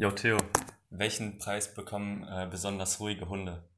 [0.00, 0.38] Jo, Theo,
[0.90, 3.68] welchen Preis bekommen äh, besonders ruhige Hunde?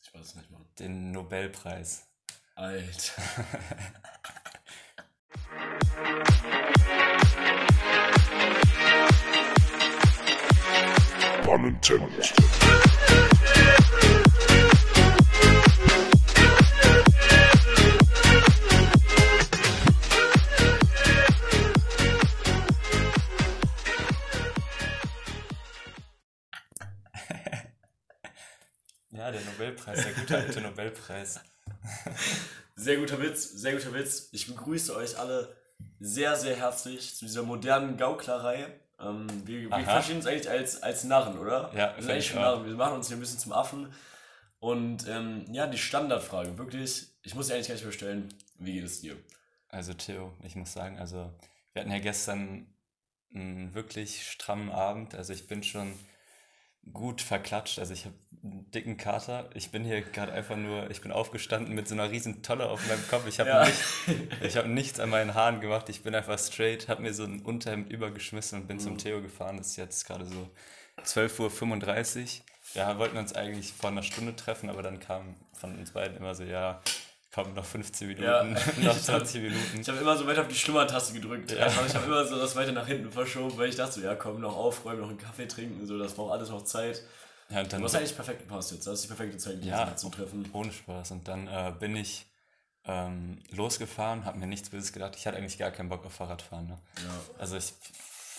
[0.00, 0.64] Ich weiß es nicht, Mann.
[0.78, 2.06] Den Nobelpreis.
[2.54, 3.22] Alter.
[11.44, 12.32] Pun intended.
[29.82, 31.40] Nobelpreis, der gute alte Nobelpreis.
[32.74, 34.30] Sehr guter Witz, sehr guter Witz.
[34.32, 35.54] Ich begrüße euch alle
[36.00, 38.66] sehr, sehr herzlich zu dieser modernen Gauklerei.
[38.98, 41.70] Ähm, wir wir verstehen uns eigentlich als, als Narren, oder?
[41.76, 42.34] Ja, wir sind eigentlich.
[42.34, 42.64] Narren.
[42.64, 43.92] Wir machen uns hier ein bisschen zum Affen.
[44.58, 48.72] Und ähm, ja, die Standardfrage, wirklich, ich muss dir eigentlich gar nicht mehr stellen, wie
[48.72, 49.16] geht es dir?
[49.68, 51.30] Also Theo, ich muss sagen, also
[51.72, 52.74] wir hatten ja gestern
[53.34, 55.14] einen wirklich strammen Abend.
[55.14, 55.92] Also ich bin schon
[56.92, 57.78] gut verklatscht.
[57.78, 59.48] Also ich habe einen dicken Kater.
[59.54, 62.86] Ich bin hier gerade einfach nur, ich bin aufgestanden mit so einer riesen Tolle auf
[62.88, 63.26] meinem Kopf.
[63.28, 63.64] Ich habe Ja.
[63.66, 63.78] nicht,
[64.42, 65.88] ich habe nichts an meinen Haaren gemacht.
[65.88, 68.80] Ich bin einfach straight, habe mir so ein Unterhemd übergeschmissen und bin Mhm.
[68.80, 69.58] zum Theo gefahren.
[69.58, 70.48] Das ist jetzt gerade so
[71.04, 72.44] 12.35 Uhr.
[72.74, 76.34] Ja, wollten uns eigentlich vor einer Stunde treffen, aber dann kam von uns beiden immer
[76.34, 76.80] so, ja,
[77.34, 78.42] komm, noch 15 Minuten, Ja.
[78.82, 79.80] noch 20 Minuten.
[79.80, 81.52] Ich habe immer so weiter auf die Schlummertaste gedrückt.
[81.52, 81.64] Ja.
[81.64, 84.14] Also ich habe immer so das weiter nach hinten verschoben, weil ich dachte so, ja
[84.14, 87.02] komm, noch aufräumen, noch einen Kaffee trinken, so, das braucht alles noch Zeit.
[87.50, 88.86] Ja, und Du hast eigentlich perfekt gepasst jetzt.
[88.86, 89.84] Das ist die perfekte Zeit Ja.
[89.84, 90.48] gewesen, zum Treffen.
[90.52, 91.10] ohne Spaß.
[91.10, 92.24] Und dann äh, bin ich
[92.86, 95.14] ähm, losgefahren, habe mir nichts Böses gedacht.
[95.16, 96.66] Ich hatte eigentlich gar keinen Bock auf Fahrradfahren.
[96.66, 96.78] Ne?
[96.96, 97.10] Ja.
[97.38, 97.74] Also ich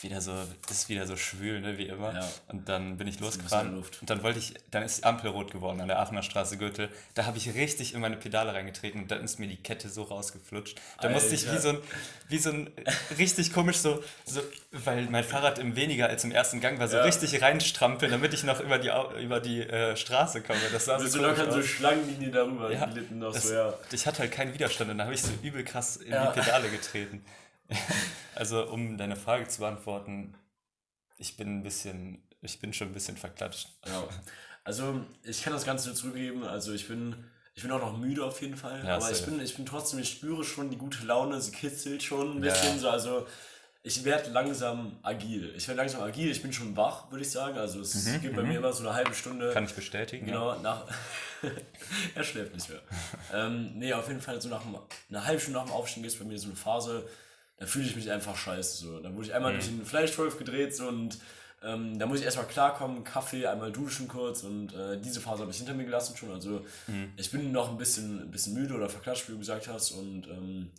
[0.04, 0.34] wieder so,
[0.70, 2.14] ist wieder so schwül, ne, wie immer.
[2.14, 2.30] Ja.
[2.50, 3.78] Und dann bin ich losgefahren.
[3.78, 6.90] Und dann wollte ich, dann ist die Ampel rot geworden an der Aachener Straße Gürtel.
[7.14, 10.04] Da habe ich richtig in meine Pedale reingetreten und dann ist mir die Kette so
[10.04, 10.80] rausgeflutscht.
[11.02, 11.62] Da musste ich wie Alter.
[11.62, 11.78] so ein,
[12.30, 12.70] wie so ein
[13.18, 16.98] richtig komisch so, so, weil mein Fahrrad im weniger als im ersten Gang war, so
[16.98, 17.04] Ja.
[17.04, 20.60] richtig reinstrampeln, damit ich noch über die, über die äh, Straße komme.
[20.72, 21.62] Das sah so so locker so.
[21.62, 23.74] Schlangenlinie darüber Ja, gelitten noch das, so, ja.
[23.92, 26.32] Ich hatte halt keinen Widerstand und da habe ich so übel krass in Ja.
[26.32, 27.24] die Pedale getreten.
[28.36, 30.36] also, um deine Frage zu beantworten,
[31.18, 33.70] ich bin ein bisschen, ich bin schon ein bisschen verklatscht.
[33.86, 34.08] ja.
[34.66, 36.44] Also, ich kann das Ganze nur zurückgeben.
[36.46, 37.16] Also, ich bin,
[37.54, 38.82] ich bin auch noch müde auf jeden Fall.
[38.86, 42.02] Ja, aber ich bin, ich bin trotzdem, ich spüre schon die gute Laune, sie kitzelt
[42.02, 42.52] schon ein Ja.
[42.54, 42.90] bisschen so.
[42.90, 43.28] Also,
[43.86, 45.54] ich werde langsam agil.
[45.58, 46.32] Ich werde langsam agil.
[46.32, 47.58] Ich bin schon wach, würde ich sagen.
[47.58, 49.50] Also, es geht bei mir immer so eine halbe Stunde.
[49.50, 50.26] Mhm, Kann ich bestätigen.
[50.30, 50.34] ja.
[50.34, 50.86] Genau, nach.
[52.16, 52.80] er schläft nicht mehr.
[53.34, 54.78] ähm, nee, auf jeden Fall so nach dem,
[55.10, 57.06] eine halbe Stunde nach dem Aufstehen gibt es bei mir so eine Phase,
[57.64, 58.78] da fühle ich mich einfach scheiße.
[58.78, 59.00] So.
[59.00, 61.18] Da wurde ich einmal durch den Fleischwolf gedreht so, und
[61.64, 65.52] ähm, da muss ich erstmal klarkommen, Kaffee, einmal duschen kurz und äh, diese Phase habe
[65.52, 66.32] ich hinter mir gelassen schon.
[66.32, 66.66] Also
[67.16, 69.92] ich bin noch ein bisschen, ein bisschen müde oder verklatscht, wie du gesagt hast.
[69.92, 70.72] Und ähm,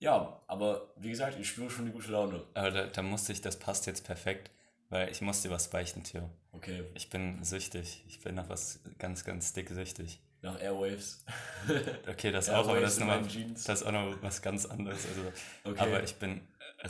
[0.00, 2.42] ja, aber wie gesagt, ich spüre schon die gute Laune.
[2.54, 4.50] Aber da, da musste ich, das passt jetzt perfekt,
[4.88, 6.28] weil ich muss dir was beichten, Theo.
[6.50, 8.04] Okay, Ich bin süchtig.
[8.08, 10.18] Ich bin nach was ganz, ganz dick süchtig.
[10.44, 11.24] Nach Airwaves.
[12.08, 13.64] Okay, das auch, aber das ist, in noch mal, meinen Jeans.
[13.64, 15.06] das ist auch noch was ganz anderes.
[15.06, 15.32] Also,
[15.64, 15.80] Okay.
[15.80, 16.42] Aber ich bin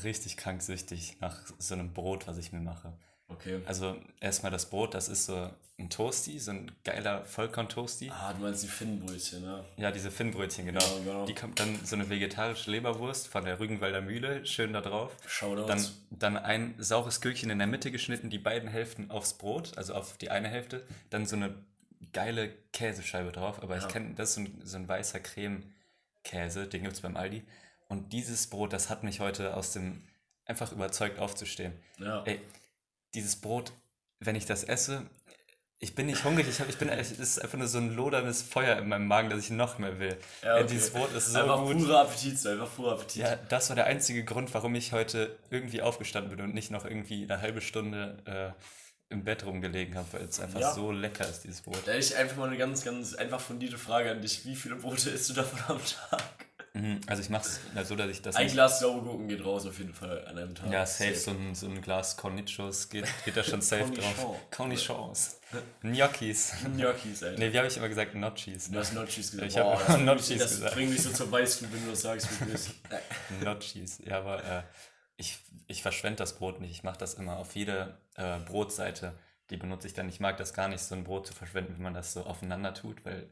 [0.02, 2.92] richtig krank süchtig nach so einem Brot, was ich mir mache.
[3.28, 3.60] Okay.
[3.66, 8.10] Also erstmal das Brot, das ist so ein Toasty, so ein geiler Vollkorn-Toasty.
[8.10, 9.64] Ah, du meinst die Finnbrötchen, ne?
[9.76, 10.80] Ja, diese Finnbrötchen, genau.
[10.80, 11.26] Ja, genau.
[11.26, 15.16] Die kommt dann so eine vegetarische Leberwurst von der Rügenwalder Mühle, schön da drauf.
[15.26, 15.66] Shoutouts.
[16.10, 19.94] Dann, dann ein saures Gürkchen in der Mitte geschnitten, die beiden Hälften aufs Brot, also
[19.94, 20.84] auf die eine Hälfte.
[21.10, 21.54] Dann so eine
[22.12, 23.88] geile Käsescheibe drauf, aber ich Ja.
[23.88, 27.42] kenne, das ist so ein, so ein weißer Creme-Käse, den gibt es beim Aldi.
[27.88, 30.02] Und dieses Brot, das hat mich heute aus dem,
[30.46, 31.72] einfach überzeugt aufzustehen.
[31.98, 32.22] Ja.
[32.24, 32.40] Ey,
[33.14, 33.72] dieses Brot,
[34.20, 35.02] wenn ich das esse,
[35.78, 38.42] ich bin nicht hungrig, ich, hab, ich bin, es ist einfach nur so ein loderndes
[38.42, 40.16] Feuer in meinem Magen, dass ich noch mehr will.
[40.42, 40.72] Ja, Ey, okay.
[40.72, 41.76] Dieses Brot ist so einfach gut.
[41.78, 43.16] purer Appetit, einfach purer Appetit.
[43.22, 46.84] Ja, das war der einzige Grund, warum ich heute irgendwie aufgestanden bin und nicht noch
[46.86, 48.62] irgendwie eine halbe Stunde äh,
[49.10, 50.72] im Bett rumgelegen habe, weil es einfach Ja.
[50.72, 51.78] so lecker ist, dieses Brot.
[51.86, 54.44] Da hätte ich einfach mal eine ganz, ganz einfach fundierte Frage an dich.
[54.44, 56.22] Wie viele Brote isst du davon am Tag?
[56.76, 58.48] Mhm, Also ich mache es so, dass ich das Ein.
[58.48, 60.72] Glas saure Gurken geht raus auf jeden Fall an einem Tag.
[60.72, 64.40] Ja, safe, so ein, so ein Glas Cornichos geht, geht da schon safe drauf.
[64.50, 65.38] Cornichons.
[65.82, 66.52] Gnocchis.
[66.76, 67.38] Gnocchis, Alter.
[67.38, 68.12] Nee, wie habe ich immer gesagt?
[68.14, 68.70] Gnocchis.
[68.72, 69.52] Du hast Notchis gesagt.
[69.52, 70.74] Ich hab Boah, das bringt Notchis mich- das gesagt.
[70.74, 72.74] bringt mich so zur Weißglut, wenn du das sagst, wie es ist.
[73.44, 73.98] Notchis.
[74.04, 74.62] Ja, aber äh,
[75.16, 76.70] ich, ich verschwende das Brot nicht.
[76.72, 79.14] Ich mache das immer auf jede äh, Brotseite.
[79.50, 80.08] Die benutze ich dann.
[80.08, 82.74] Ich mag das gar nicht, so ein Brot zu verschwenden, wenn man das so aufeinander
[82.74, 83.28] tut, weil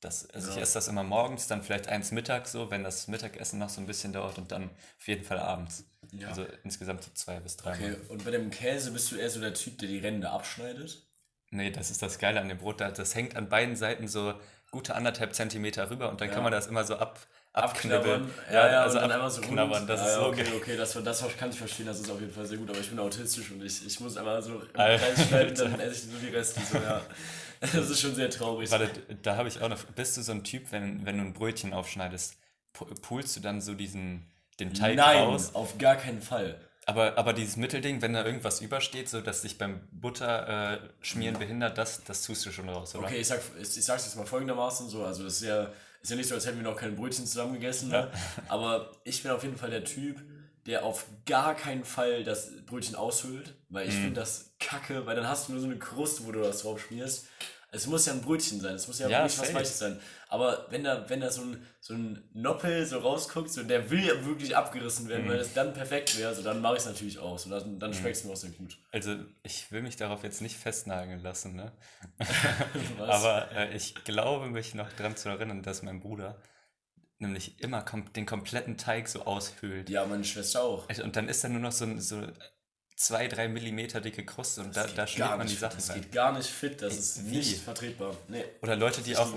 [0.00, 0.62] das, also ich Ja.
[0.62, 3.86] esse das immer morgens, dann vielleicht eins mittags so, wenn das Mittagessen noch so ein
[3.86, 5.84] bisschen dauert und dann auf jeden Fall abends.
[6.12, 6.28] Ja.
[6.28, 8.00] Also insgesamt so zwei bis drei Okay, Mal.
[8.08, 11.06] und bei dem Käse bist du eher so der Typ, der die Ränder abschneidet?
[11.50, 12.80] Nee, das ist das Geile an dem Brot.
[12.80, 14.32] da- Das hängt an beiden Seiten so
[14.70, 16.34] gute anderthalb Zentimeter rüber und dann Ja.
[16.34, 17.18] kann man das immer so ab,
[17.52, 18.30] abknabbern.
[18.52, 21.36] Ja, ja, also dann einmal so knabbern, das ist so okay, okay, okay, das, das
[21.36, 23.64] kann ich verstehen, das ist auf jeden Fall sehr gut, aber ich bin autistisch und
[23.64, 26.60] ich, ich muss einmal so im Kreis schneiden, dann esse ich nur die Reste.
[26.60, 27.00] So, ja.
[27.60, 28.70] Das ist schon sehr traurig.
[28.70, 28.88] Warte,
[29.22, 31.74] da habe ich auch noch, bist du so ein Typ, wenn, wenn du ein Brötchen
[31.74, 32.38] aufschneidest,
[33.02, 35.50] pulst du dann so diesen, den Teig Nein, raus?
[35.52, 36.58] Nein, auf gar keinen Fall.
[36.86, 41.38] Aber, aber dieses Mittelding, wenn da irgendwas übersteht, so dass dich beim Butter äh, schmieren
[41.38, 43.06] behindert, das, das tust du schon raus, oder?
[43.06, 45.70] Okay, ich, sag, ich, ich sag's jetzt mal folgendermaßen so, also das ist ja,
[46.02, 48.10] ist ja nicht so, als hätten wir noch kein Brötchen zusammen gegessen, ne?
[48.48, 50.20] aber ich bin auf jeden Fall der Typ,
[50.66, 54.02] der auf gar keinen Fall das Brötchen aushöhlt, weil ich mm.
[54.02, 56.80] finde das kacke, weil dann hast du nur so eine Kruste, wo du das drauf
[56.80, 57.26] schmierst.
[57.72, 60.00] Es muss ja ein Brötchen sein, es muss ja, ja wirklich was Weiches sein.
[60.30, 64.04] Aber wenn da, wenn da so ein, so ein Noppel so rausguckt, so, der will
[64.04, 65.30] ja wirklich abgerissen werden, mhm.
[65.30, 67.36] weil das dann perfekt wäre, so, dann mache ich es natürlich auch.
[67.36, 67.94] So, dann dann mhm.
[67.94, 68.78] schmeckt es mir auch sehr gut.
[68.92, 71.72] Also, ich will mich darauf jetzt nicht festnageln lassen, ne?
[73.00, 76.40] Aber äh, ich glaube, mich noch daran zu erinnern, dass mein Bruder
[77.18, 79.90] nämlich immer kom den kompletten Teig so aushöhlt.
[79.90, 80.88] Ja, meine Schwester auch.
[80.88, 82.22] Also, und dann ist da nur noch so, so
[82.94, 86.02] zwei, drei Millimeter dicke Kruste und das da, da schmiert man die Sachen Das rein.
[86.02, 87.38] geht gar nicht fit, das ist Wie?
[87.38, 88.16] nicht vertretbar.
[88.28, 88.44] Nee.
[88.62, 89.32] Oder Leute, die auch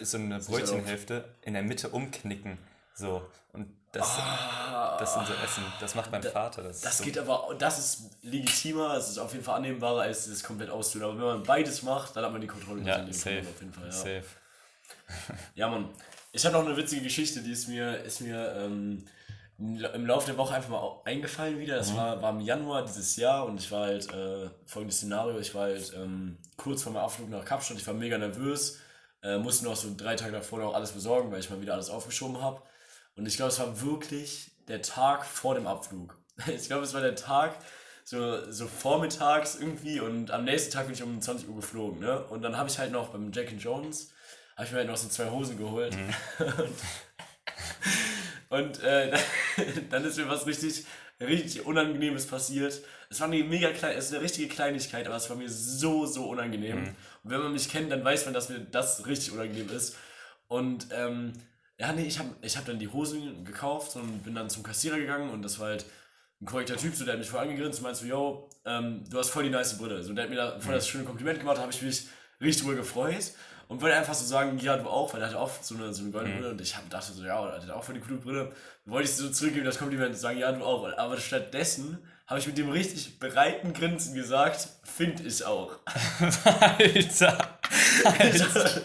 [0.00, 2.58] so eine Brötchenhälfte in der Mitte umknicken.
[2.94, 3.22] So.
[3.52, 5.64] Und das, oh, das sind so Essen.
[5.80, 6.62] Das macht mein da, Vater.
[6.62, 7.04] Das, das so.
[7.04, 11.08] geht aber, das ist legitimer, es ist auf jeden Fall annehmbarer, als es komplett auszutun.
[11.08, 13.86] Aber wenn man beides macht, dann hat man die Kontrolle ja, safe, auf jeden Fall.
[13.86, 13.92] Ja.
[13.92, 14.24] Safe.
[15.54, 15.88] ja, Mann.
[16.32, 19.06] Ich habe noch eine witzige Geschichte, die ist mir, ist mir ähm,
[19.58, 21.76] im Laufe der Woche einfach mal eingefallen wieder.
[21.76, 21.96] Das mhm.
[21.96, 25.62] war, war im Januar dieses Jahr und ich war halt, äh, folgendes Szenario, ich war
[25.62, 28.78] halt ähm, kurz vor meinem Abflug nach Kapstadt, ich war mega nervös,
[29.28, 31.90] äh, musste noch so drei Tage davor noch alles besorgen, weil ich mal wieder alles
[31.90, 32.62] aufgeschoben habe.
[33.16, 36.16] Und ich glaube, es war wirklich der Tag vor dem Abflug.
[36.46, 37.56] Ich glaube, es war der Tag
[38.04, 41.98] so, so vormittags irgendwie und am nächsten Tag bin ich um 20 Uhr geflogen.
[41.98, 42.24] Ne?
[42.26, 44.12] Und dann habe ich halt noch beim Jack Jones,
[44.56, 45.96] habe ich mir halt noch so zwei Hosen geholt.
[45.96, 46.14] Mhm.
[48.48, 49.16] und, äh,
[49.90, 50.84] dann ist mir was richtig,
[51.20, 52.80] richtig Unangenehmes passiert.
[53.10, 56.06] Es war eine mega klein, es ist eine richtige Kleinigkeit, aber es war mir so,
[56.06, 56.80] so unangenehm.
[56.80, 56.96] Mhm.
[57.24, 59.96] Und wenn man mich kennt, dann weiß man, dass mir das richtig unangenehm ist.
[60.48, 61.32] Und ähm,
[61.78, 64.98] ja, nee, ich habe ich hab dann die Hosen gekauft und bin dann zum Kassierer
[64.98, 65.84] gegangen und das war halt
[66.40, 69.18] ein korrekter Typ, so, der hat mich voll angegrinst und meinte so, yo, ähm, du
[69.18, 70.02] hast voll die nice Brille.
[70.02, 70.76] So, der hat mir da voll mhm.
[70.76, 72.06] das schöne Kompliment gemacht, da habe ich mich
[72.40, 73.32] richtig drüber gefreut
[73.68, 76.02] und wollte einfach so sagen, ja, du auch, weil er hat auch so eine, so
[76.02, 76.38] eine goldene mhm.
[76.38, 78.52] Brille und ich hab, dachte so, ja, er hat auch voll die coole Brille.
[78.86, 80.90] Wollte ich so zurückgeben, das Kompliment und sagen, ja, du auch.
[80.96, 85.72] Aber stattdessen habe ich mit dem richtig breiten Grinsen gesagt, finde ich auch.
[86.44, 87.38] Alter.
[88.04, 88.82] Alter.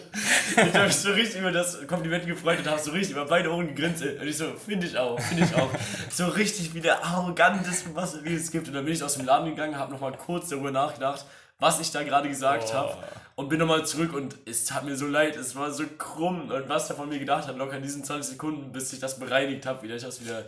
[0.56, 3.50] ich habe mich so richtig über das Kompliment gefreut und habe so richtig über beide
[3.50, 4.02] Ohren gegrinst.
[4.02, 5.70] Und ich so, finde ich auch, finde ich auch.
[6.10, 8.68] so richtig wie der arroganteste, was es gibt.
[8.68, 11.24] Und dann bin ich aus dem Laden gegangen, habe nochmal kurz darüber nachgedacht,
[11.64, 12.74] was ich da gerade gesagt oh.
[12.74, 12.96] habe.
[13.36, 16.50] Und bin nochmal zurück und es tat mir so leid, es war so krumm.
[16.50, 19.18] Und was er von mir gedacht hat, locker in diesen 20 Sekunden, bis ich das
[19.18, 20.44] bereinigt habe, wieder ich das wieder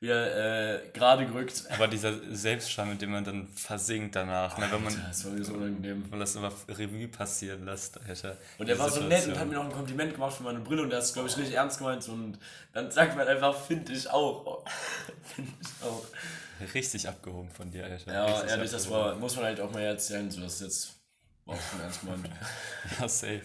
[0.00, 1.64] wieder äh, gerade gerückt.
[1.70, 5.32] Aber dieser Selbstscham, mit dem man dann versinkt danach, oh, ne, wenn man das war
[5.32, 6.04] mir so unangenehm.
[6.08, 8.36] man das immer Revue passieren lässt, Alter.
[8.58, 10.82] Und er war so nett und hat mir noch ein Kompliment gemacht für meine Brille
[10.82, 12.38] und der hat es, glaube ich, richtig ernst gemeint und
[12.72, 14.64] dann sagt man einfach, finde ich auch.
[15.34, 16.04] finde ich auch.
[16.74, 18.12] Richtig abgehoben von dir, Alter.
[18.12, 20.94] Ja, richtig ehrlich, das war, muss man halt auch mal erzählen, so dass jetzt
[21.46, 22.30] auch schon ernst gemeint.
[23.00, 23.42] ja, safe.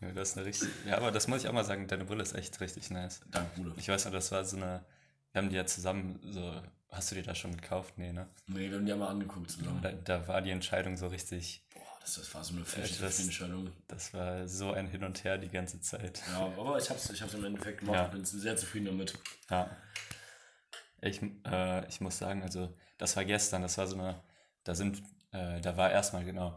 [0.00, 2.22] Ja, das ist eine richtig, ja, aber das muss ich auch mal sagen, deine Brille
[2.22, 3.20] ist echt richtig nice.
[3.30, 3.72] Danke, Bruder.
[3.76, 4.84] Ich weiß noch, das war so eine
[5.34, 6.62] wir haben die ja zusammen so.
[6.90, 7.94] Hast du die da schon gekauft?
[7.98, 8.28] Nee, ne?
[8.46, 9.80] Nee, wir haben die ja mal angeguckt zusammen.
[9.82, 11.66] Da, da war die Entscheidung so richtig.
[11.74, 13.72] Boah, das, das war so eine 50 Entscheidung.
[13.88, 16.22] Das war so ein Hin und Her die ganze Zeit.
[16.30, 18.06] Ja, aber ich hab's, ich hab's im Endeffekt gemacht ja.
[18.06, 19.18] bin sehr zufrieden damit.
[19.50, 19.68] Ja.
[21.06, 22.68] Ich, äh, ich muss sagen, also,
[22.98, 24.20] das war gestern, das war so eine.
[24.64, 26.56] Da sind, äh, da war erstmal genau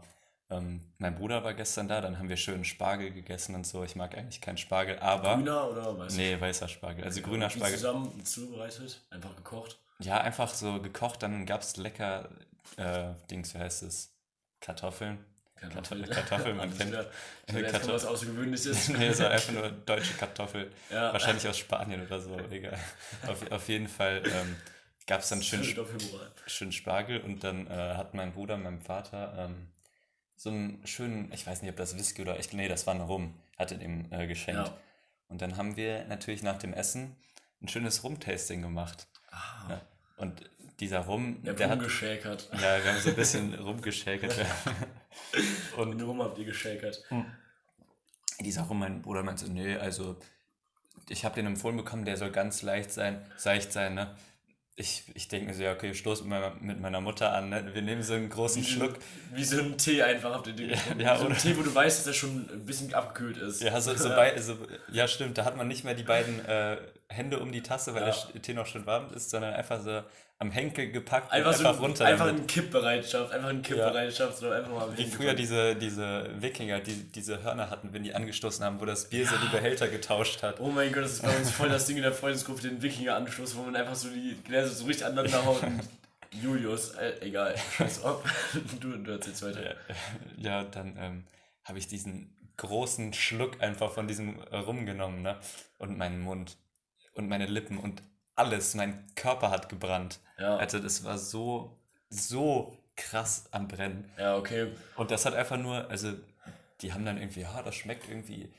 [0.50, 3.84] ähm, mein Bruder war gestern da, dann haben wir schön Spargel gegessen und so.
[3.84, 5.36] Ich mag eigentlich keinen Spargel, aber.
[5.36, 6.16] Grüner oder weißer?
[6.16, 7.04] Nee, weißer Spargel.
[7.04, 7.76] Also okay, grüner Spargel.
[7.76, 9.02] zusammen zubereitet?
[9.10, 9.78] Einfach gekocht?
[9.98, 11.22] Ja, einfach so gekocht.
[11.22, 12.30] Dann gab es lecker,
[12.76, 14.14] äh, Dings, wie heißt es?
[14.60, 15.22] Kartoffeln.
[15.60, 16.90] Kartoffeln, Kartoffeln man kennt.
[16.90, 17.10] Wieder,
[17.70, 17.94] Kartoffel.
[17.94, 18.88] was Außergewöhnliches.
[18.98, 20.70] nee, es war einfach nur deutsche Kartoffel.
[20.90, 21.12] Ja.
[21.12, 22.78] Wahrscheinlich aus Spanien oder so, egal.
[23.26, 24.56] Auf, auf jeden Fall ähm,
[25.06, 25.64] gab es dann schön,
[26.46, 29.68] schön Spargel und dann äh, hat mein Bruder meinem Vater ähm,
[30.36, 33.00] so einen schönen, ich weiß nicht, ob das Whisky oder ich, nee, das war ein
[33.00, 34.68] Rum, hatte dem äh, geschenkt.
[34.68, 34.76] Ja.
[35.28, 37.16] Und dann haben wir natürlich nach dem Essen
[37.60, 39.08] ein schönes Rum-Tasting gemacht.
[39.30, 39.70] Ah.
[39.70, 39.82] Ja.
[40.16, 40.48] Und
[40.80, 41.80] dieser Rum, der, der hat.
[41.80, 44.34] Ja, wir haben so ein bisschen rumgeschäkert.
[45.76, 47.02] und Den Rum habt ihr geschäkert.
[47.08, 47.24] Hm.
[48.40, 50.16] Dieser Rum, mein Bruder meinte, nö, also
[51.08, 54.14] ich habe den empfohlen bekommen, der soll ganz leicht sein, seicht sein, ne?
[54.78, 57.48] ich, ich denke mir so, ja, okay, ich stoße mit meiner, mit meiner Mutter an,
[57.48, 57.74] ne?
[57.74, 58.94] wir nehmen so einen großen Wie, Schluck.
[59.34, 60.70] wie so ein Tee einfach auf den Ding.
[60.98, 63.60] Ja, so ein oder- Tee, wo du weißt, dass er schon ein bisschen abgekühlt ist.
[63.60, 64.56] Ja, so, so, bei, so,
[64.92, 66.76] ja, stimmt, da hat man nicht mehr die beiden äh,
[67.10, 68.14] Hände um die Tasse, weil Ja.
[68.34, 70.02] der Tee noch schon warm ist, sondern einfach so
[70.40, 72.04] am Henkel gepackt Einfach, und so einfach runter.
[72.04, 76.94] einfach in Kippbereitschaft, einfach in Kippbereitschaft, so einfach mal Wie früher diese, diese Wikinger, die
[77.10, 80.60] diese Hörner hatten, wenn die angestoßen haben, wo das Bier so die Behälter getauscht hat.
[80.60, 83.56] Oh mein Gott, das ist bei uns voll das Ding in der Freundesgruppe, den Wikinger-Anschluss,
[83.56, 85.80] wo man einfach so die Gläser so richtig aneinander haut und
[86.42, 88.22] Julius, äh, egal, scheiß auf.
[88.80, 89.64] Du, du erzählst weiter.
[89.64, 89.74] Ja,
[90.36, 91.24] ja dann ähm,
[91.64, 95.36] habe ich diesen großen Schluck einfach von diesem äh, Rum genommen, ne?
[95.78, 96.56] Und meinen Mund
[97.18, 98.02] und meine Lippen und
[98.34, 100.20] alles, mein Körper hat gebrannt.
[100.38, 100.56] Ja.
[100.56, 101.76] Also das war so,
[102.08, 104.10] so krass am Brennen.
[104.18, 104.72] Ja, okay.
[104.96, 106.12] Und das hat einfach nur, also
[106.80, 108.52] die haben dann irgendwie, ja, das schmeckt irgendwie,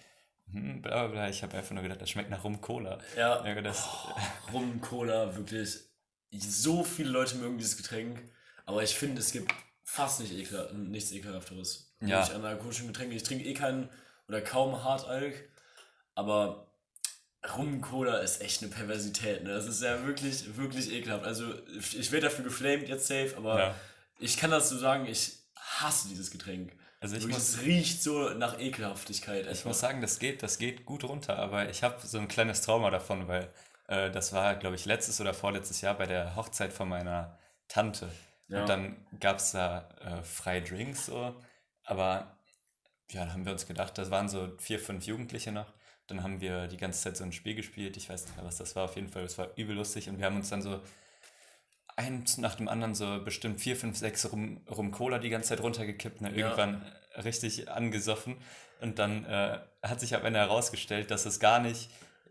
[0.51, 1.29] hm, bla bla bla.
[1.29, 2.99] Ich habe einfach nur gedacht, das schmeckt nach Rum-Cola.
[3.15, 3.87] Ja, Ja, das,
[4.51, 5.79] Rum, Cola, wirklich.
[6.31, 8.21] So viele Leute mögen dieses Getränk,
[8.65, 11.95] aber ich finde, es gibt fast nicht ekel, nichts ekelhafteres.
[12.01, 12.19] Ja.
[12.19, 13.15] Wirklich An alkoholischen Getränken.
[13.15, 13.89] Ich trinke eh keinen
[14.27, 15.49] oder kaum Hartalk,
[16.13, 16.68] aber
[17.57, 19.43] Rum Cola ist echt eine Perversität.
[19.43, 19.51] Ne?
[19.53, 21.23] Das ist ja wirklich, wirklich ekelhaft.
[21.25, 23.75] Also ich ich werde dafür geflamed jetzt safe, aber Ja.
[24.19, 26.73] ich kann das so sagen, ich hasse dieses Getränk.
[26.99, 29.43] Also ich Wirklich, muss- es riecht so nach Ekelhaftigkeit.
[29.43, 29.65] Ich einfach.
[29.67, 32.89] muss sagen, das geht, das geht gut runter, aber ich habe so ein kleines Trauma
[32.89, 33.47] davon, weil
[33.87, 38.11] äh, das war, glaube ich, letztes oder vorletztes Jahr bei der Hochzeit von meiner Tante.
[38.49, 38.61] Ja.
[38.61, 41.41] Und dann gab es da äh, freie Drinks so,
[41.85, 42.37] aber
[43.11, 45.71] ja, da haben wir uns gedacht, das waren so vier, fünf Jugendliche noch.
[46.09, 47.95] Dann haben wir die ganze Zeit so ein Spiel gespielt.
[47.97, 48.85] Ich weiß nicht mehr, was das war.
[48.85, 50.81] Auf jeden Fall, es war übel lustig und wir haben uns dann so
[51.95, 55.61] eins nach dem anderen so bestimmt vier, fünf, sechs rum, rum Cola die ganze Zeit
[55.61, 56.29] runtergekippt, ne?
[56.31, 56.37] Ja.
[56.37, 56.81] irgendwann
[57.23, 58.37] richtig angesoffen.
[58.81, 61.89] Und dann äh, hat sich am Ende herausgestellt, dass es gar nicht,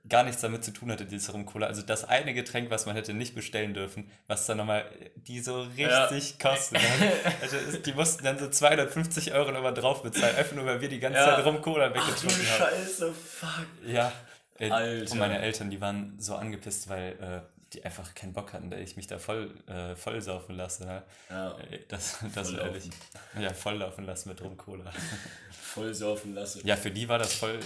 [0.08, 1.66] gar nichts damit zu tun hatte, dieses Rum Cola.
[1.66, 4.84] Also das eine Getränk, was man hätte nicht bestellen dürfen, was dann nochmal
[5.16, 6.80] die so richtig kostet.
[6.82, 7.12] ne?
[7.42, 11.00] Also die mussten dann so 250 Euro nochmal drauf bezahlen, einfach nur, weil wir die
[11.00, 11.36] ganze Ja.
[11.36, 12.58] Zeit Rum Cola Ach du weggetrunken haben.
[12.58, 13.66] Scheiße, fuck.
[13.86, 14.12] Ja,
[14.58, 15.12] äh, Alter.
[15.12, 17.40] und meine Eltern, die waren so angepisst, weil äh,
[17.74, 20.86] die einfach keinen Bock hatten, dass ich mich da voll äh, vollsaufen lasse.
[20.86, 21.02] Ne?
[21.28, 21.50] Ja.
[21.58, 22.72] Äh, Das, das Volllaufen.
[22.74, 22.90] ehrlich.
[23.38, 24.90] Ja, volllaufen lassen mit Rum Cola.
[25.50, 26.62] Voll saufen lassen.
[26.66, 27.60] Ja, für die war das voll.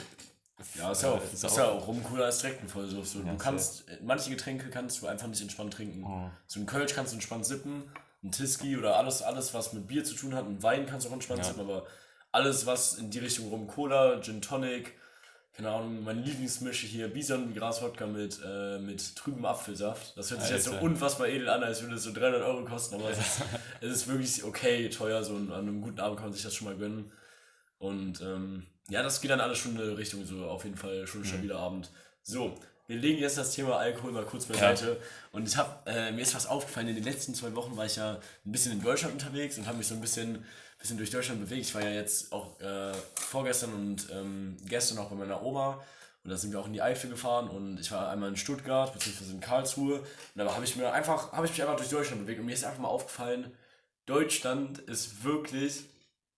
[0.78, 3.12] Ja, ist ja auch, äh, ist sau- ja auch Rum Cola ist direkt ein Vollsuff.
[3.12, 6.04] Du ist kannst, äh, manche Getränke kannst du einfach nicht entspannt trinken.
[6.04, 6.30] Oh.
[6.46, 7.84] So ein Kölsch kannst du entspannt sippen,
[8.24, 11.10] ein Tiski oder alles, alles, was mit Bier zu tun hat, ein Wein kannst du
[11.10, 11.44] auch entspannt Ja.
[11.46, 11.86] sippen, aber
[12.30, 14.94] alles, was in die Richtung Rum Cola, Gin Tonic,
[15.54, 20.16] keine Ahnung, meine Lieblingsmische hier, Bison Graswodka mit, äh, mit trübem Apfelsaft.
[20.16, 20.82] Das hört sich jetzt so Alter.
[20.82, 23.40] unfassbar edel an, als würde es so 300 Euro kosten, aber es ist,
[23.82, 26.68] es ist wirklich okay teuer, so an einem guten Abend kann man sich das schon
[26.68, 27.12] mal gönnen.
[27.82, 31.04] Und ähm, ja, das geht dann alles schon in eine Richtung, so auf jeden Fall
[31.08, 31.90] schon ein stabiler Abend.
[32.22, 32.54] So,
[32.86, 34.98] wir legen jetzt das Thema Alkohol mal kurz beiseite.
[35.32, 37.96] Und ich habe, äh, mir ist was aufgefallen, in den letzten zwei Wochen war ich
[37.96, 40.44] ja ein bisschen in Deutschland unterwegs und habe mich so ein bisschen,
[40.78, 41.66] bisschen durch Deutschland bewegt.
[41.66, 45.82] Ich war ja jetzt auch äh, vorgestern und ähm, gestern auch bei meiner Oma.
[46.22, 48.92] Und da sind wir auch in die Eifel gefahren und ich war einmal in Stuttgart
[48.92, 49.32] bzw.
[49.32, 49.98] in Karlsruhe.
[49.98, 52.52] Und da habe ich mir einfach, habe ich mich einfach durch Deutschland bewegt und mir
[52.52, 53.50] ist einfach mal aufgefallen,
[54.06, 55.82] Deutschland ist wirklich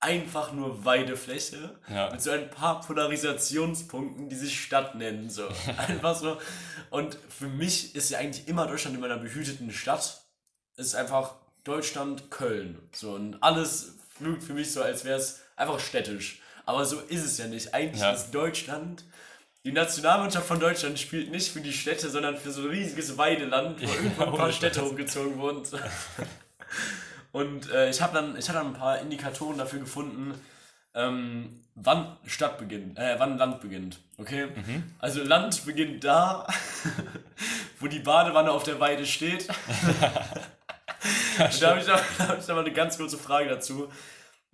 [0.04, 2.11] einfach nur Weidefläche Ja.
[2.11, 5.30] mit so ein paar Polarisationspunkten, die sich Stadt nennen.
[5.30, 5.49] So.
[5.88, 6.37] Einfach so.
[6.90, 10.20] Und für mich ist ja eigentlich immer Deutschland in einer behüteten Stadt.
[10.76, 11.34] Es ist einfach
[11.64, 12.78] Deutschland, Köln.
[12.92, 13.14] So.
[13.14, 16.40] Und alles flügt für mich so, als wäre es einfach städtisch.
[16.66, 17.75] Aber so ist es ja nicht.
[17.75, 18.12] Eigentlich Ja.
[18.12, 19.04] ist Deutschland.
[19.64, 23.80] Die Nationalmannschaft von Deutschland spielt nicht für die Städte, sondern für so ein riesiges Weideland,
[23.80, 25.62] wo irgendwo ein paar Städte hochgezogen wurden.
[27.34, 30.40] Und äh, ich habe dann, ich habe dann ein paar Indikatoren dafür gefunden,
[30.94, 33.98] ähm, wann Stadt beginnt, äh, wann Land beginnt.
[34.18, 34.46] Okay?
[35.00, 36.46] Also Land beginnt da,
[37.80, 39.48] wo die Badewanne auf der Weide steht.
[41.60, 43.90] Da habe ich, da hab ich aber eine ganz kurze Frage dazu.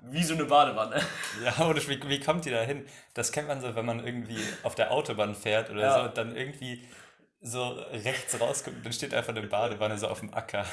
[0.03, 1.03] Wie so eine Badewanne.
[1.45, 2.87] Ja, oder wie, wie kommt die da hin?
[3.13, 6.03] Das kennt man so, wenn man irgendwie auf der Autobahn fährt oder Ja.
[6.03, 6.83] so dann irgendwie
[7.43, 10.67] so rechts rausguckt, dann steht einfach eine Badewanne so auf dem Acker.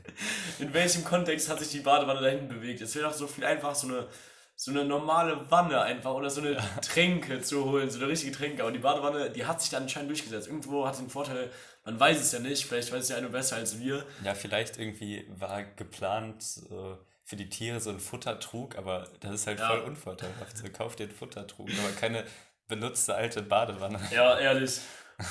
[0.58, 2.80] In welchem Kontext hat sich die Badewanne dahin bewegt?
[2.80, 4.06] Es wäre doch so viel einfach, so eine,
[4.54, 8.62] so eine normale Wanne einfach oder so eine Tränke zu holen, so eine richtige Tränke.
[8.62, 10.48] Aber die Badewanne, die hat sich dann anscheinend durchgesetzt.
[10.48, 11.50] Irgendwo hat sie einen Vorteil,
[11.84, 14.04] man weiß es ja nicht, vielleicht weiß es ja einer besser als wir.
[14.24, 19.46] Ja, vielleicht irgendwie war geplant so für die Tiere so ein Futtertrug, aber das ist
[19.48, 19.68] halt Ja.
[19.68, 20.56] voll unvorteilhaft.
[20.56, 22.24] So kauft ihr einen Futtertrug, aber keine
[22.68, 24.00] benutzte alte Badewanne.
[24.14, 24.78] Ja, ehrlich.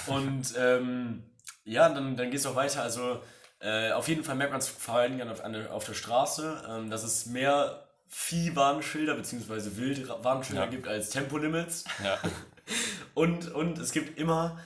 [0.08, 1.24] Und ähm,
[1.64, 2.82] ja, dann, dann geht es auch weiter.
[2.84, 3.22] Also
[3.60, 5.94] äh, auf jeden Fall merkt man es vor allen Dingen auf, an der- auf der
[5.94, 9.76] Straße, ähm, dass es mehr Viehwarnschilder bzw.
[9.78, 10.70] Wildwarnschilder Ja.
[10.70, 11.84] gibt als Tempolimits.
[12.04, 12.18] Ja,
[13.14, 14.60] Und, und es gibt immer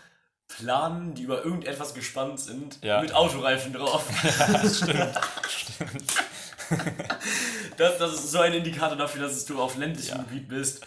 [0.47, 3.01] planen, die über irgendetwas gespannt sind, Ja.
[3.01, 4.05] mit Autoreifen drauf.
[4.53, 5.19] das stimmt.
[5.47, 6.03] stimmt.
[7.77, 10.23] Das, das ist so ein Indikator dafür, dass du auf ländlichem Ja.
[10.23, 10.85] Gebiet bist.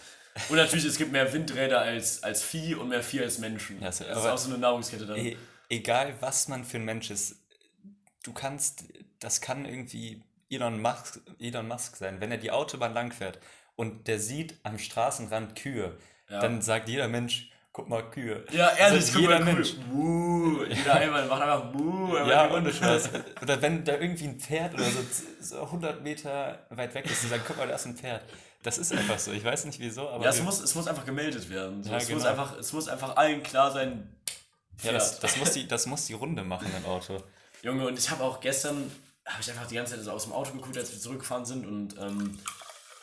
[0.49, 3.81] Und natürlich, es gibt mehr Windräder als, als Vieh und mehr Vieh als Menschen.
[3.81, 5.17] Ja, das so- ist aber- auch so eine Nahrungskette dann.
[5.19, 5.37] E
[5.69, 7.37] egal, was man für ein Mensch ist,
[8.25, 8.85] du kannst,
[9.21, 12.21] das kann irgendwie Elon Musk, Elon Musk sein.
[12.21, 13.39] Wenn er die Autobahn langfährt
[13.77, 15.97] und der sieht am Straßenrand Kühe,
[16.29, 16.41] Ja.
[16.41, 18.45] dann sagt jeder Mensch, guck mal Kühe.
[18.53, 19.55] Ja, ehrlich, Also jeder mal.
[19.55, 19.75] Mensch.
[19.91, 23.09] Muh, jeder einmal macht einfach einmal Ja, ohne Spaß.
[23.43, 25.01] Oder wenn da irgendwie ein Pferd oder so,
[25.41, 28.23] so 100 Meter weit weg ist und sagen, guck mal, da ist ein Pferd.
[28.63, 29.33] Das ist einfach so.
[29.33, 31.83] Ich weiß nicht wieso, aber Ja, es muss, es muss einfach gemeldet werden.
[31.83, 32.31] Ja, es, muss genau.
[32.31, 34.15] einfach, es muss einfach allen klar sein,
[34.83, 34.95] ja, Pferd.
[34.95, 37.23] das, das, muss die, das muss die Runde machen im Auto.
[37.63, 38.91] Junge, und ich habe auch gestern,
[39.27, 41.67] habe ich einfach die ganze Zeit so aus dem Auto geguckt, als wir zurückgefahren sind
[41.67, 42.39] und ähm,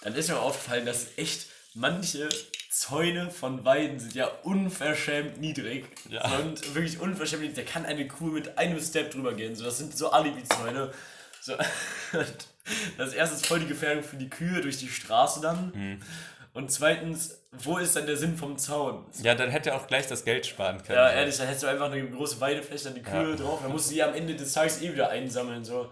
[0.01, 2.29] dann ist mir auch aufgefallen, dass echt manche
[2.69, 5.85] Zäune von Weiden sind ja unverschämt niedrig.
[6.09, 6.23] Ja.
[6.37, 7.65] Und wirklich unverschämt niedrig.
[7.65, 9.55] Da kann eine Kuh mit einem Step drüber gehen.
[9.55, 10.91] So, das sind so Alibi-Zäune.
[11.41, 11.55] So,
[12.97, 15.71] das erste ist voll die Gefährdung für die Kühe durch die Straße dann.
[15.73, 16.01] Mhm.
[16.53, 19.05] Und zweitens, wo ist dann der Sinn vom Zaun?
[19.21, 20.97] Ja, dann hätte er auch gleich das Geld sparen können.
[20.97, 23.35] Ja, ehrlich, da hättest du einfach eine große Weidefläche, dann die Kühe Ja.
[23.35, 25.63] drauf, dann musst du die am Ende des Tages eh wieder einsammeln.
[25.63, 25.89] So.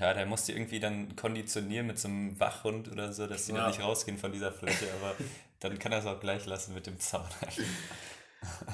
[0.00, 3.58] Ja, der musste irgendwie dann konditionieren mit so einem Wachhund oder so, dass die Ja.
[3.58, 5.14] dann nicht rausgehen von dieser Fläche, aber
[5.60, 7.24] dann kann er es auch gleich lassen mit dem Zaun.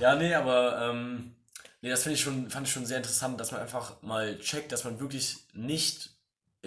[0.00, 1.34] Ja, nee, aber ähm,
[1.82, 4.72] nee, das finde ich schon, fand ich schon sehr interessant, dass man einfach mal checkt,
[4.72, 6.10] dass man wirklich nicht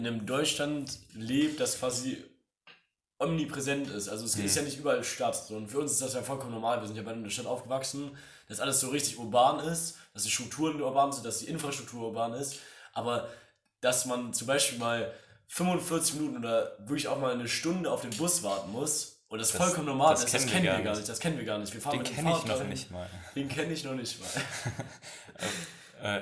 [0.01, 2.23] in einem Deutschland lebt, das quasi
[3.19, 4.09] omnipräsent ist.
[4.09, 5.35] Also es ist ja nicht überall Stadt.
[5.35, 5.55] So.
[5.55, 6.81] Und für uns ist das ja vollkommen normal.
[6.81, 8.17] Wir sind ja bei einer Stadt aufgewachsen,
[8.47, 12.33] dass alles so richtig urban ist, dass die Strukturen urban sind, dass die Infrastruktur urban
[12.33, 12.55] ist.
[12.93, 13.29] Aber
[13.79, 15.13] dass man zum Beispiel mal
[15.47, 19.51] 45 Minuten oder wirklich auch mal eine Stunde auf den Bus warten muss und das,
[19.51, 21.09] Das- vollkommen normal das ist, das kennen kennen wir gar gar nicht.
[21.09, 21.73] Das kennen wir gar nicht.
[21.75, 23.07] Wir fahren Den kenne ich noch nicht mal.
[23.35, 24.29] Den kenne ich noch nicht mal.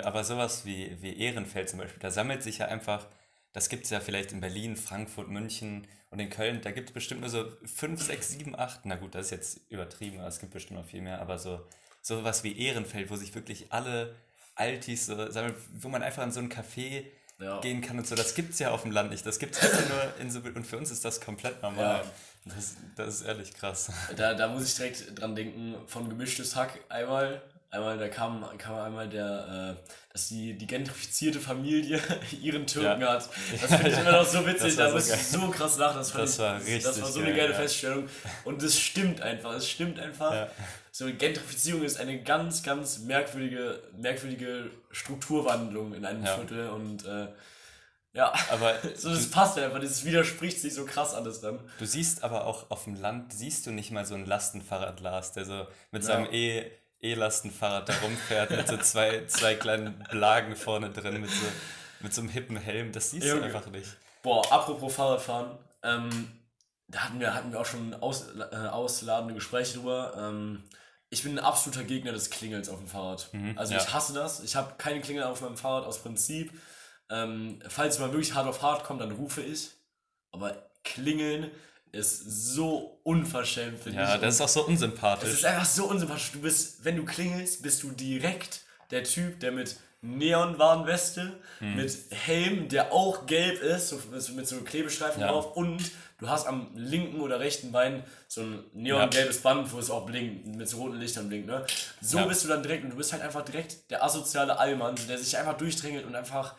[0.04, 3.08] Aber sowas wie, wie Ehrenfeld zum Beispiel, da sammelt sich ja einfach,
[3.54, 6.94] das gibt es ja vielleicht in Berlin, Frankfurt, München und in Köln, da gibt es
[6.94, 10.40] bestimmt nur so 5, 6, 7, 8, na gut, das ist jetzt übertrieben, aber es
[10.40, 11.66] gibt bestimmt noch viel mehr, aber so
[12.02, 14.16] sowas wie Ehrenfeld, wo sich wirklich alle
[14.56, 17.06] Altis so sammeln, wo man einfach in so ein Café
[17.40, 17.60] Ja.
[17.62, 19.62] gehen kann und so, das gibt es ja auf dem Land nicht, das gibt es
[19.62, 22.04] einfach nur in so, und für uns ist das komplett normal.
[22.04, 22.12] Ja.
[22.46, 23.92] Das, das ist ehrlich krass.
[24.16, 27.42] Da, da muss ich direkt dran denken, von gemischtes Hack einmal.
[27.72, 32.02] Einmal, da kam, kam einmal der, äh, dass die, die gentrifizierte Familie
[32.42, 33.12] ihren Türken Ja.
[33.14, 33.30] hat.
[33.62, 35.42] Das finde ich immer noch so witzig, Das war da so muss ich geil.
[35.42, 35.98] so krass lachen.
[35.98, 37.60] Das, Das ich, war Das richtig war so eine geil, geile ja.
[37.60, 38.10] Feststellung.
[38.44, 40.34] Und es stimmt einfach, es stimmt einfach.
[40.34, 40.48] Ja.
[40.92, 46.36] So, Gentrifizierung ist eine ganz, ganz merkwürdige, merkwürdige Strukturwandlung in einem Ja.
[46.36, 47.28] Viertel und äh,
[48.14, 51.60] ja, Aber so, das passt einfach, das widerspricht sich so krass alles dann.
[51.78, 55.34] Du siehst aber auch auf dem Land, siehst du nicht mal so einen Lastenfahrrad Lars,
[55.34, 56.08] der so mit Ja.
[56.08, 61.46] seinem E- E-Lastenfahrrad da rumfährt, mit so zwei, zwei kleinen Blagen vorne drin, mit so,
[62.02, 62.92] mit so einem hippen Helm.
[62.92, 63.44] Das siehst du Junge.
[63.44, 63.98] einfach nicht.
[64.22, 66.32] Boah, apropos Fahrradfahren, ähm,
[66.88, 70.14] da hatten wir, hatten wir auch schon aus, äh, ausladende Gespräche drüber.
[70.18, 70.64] Ähm,
[71.10, 73.30] ich bin ein absoluter Gegner des Klingels auf dem Fahrrad.
[73.56, 73.80] also ja.
[73.80, 74.44] ich hasse das.
[74.44, 76.52] Ich habe keine Klingel auf meinem Fahrrad aus Prinzip.
[77.10, 79.72] Ähm, falls es mal wirklich hart auf hart kommt, dann rufe ich.
[80.32, 81.50] Aber Klingeln
[81.92, 82.24] ist
[82.54, 84.22] so unverschämt, finde Ja, ich.
[84.22, 85.30] das ist auch so Es unsympathisch.
[85.34, 86.32] ist einfach so unsympathisch.
[86.32, 91.76] Du bist, wenn du klingelst, bist du direkt der Typ, der mit Neonwarnweste, Hm.
[91.76, 94.00] mit Helm, der auch gelb ist, so,
[94.36, 95.28] mit, so Klebestreifen Ja.
[95.32, 95.82] drauf und
[96.20, 100.46] du hast am linken oder rechten Bein so ein neongelbes Band, wo es auch blinkt,
[100.48, 101.66] mit so roten Lichtern blinkt, ne?
[102.02, 102.26] So Ja.
[102.26, 105.38] bist du dann direkt und du bist halt einfach direkt der asoziale Allmann, der sich
[105.38, 106.56] einfach durchdrängelt und einfach,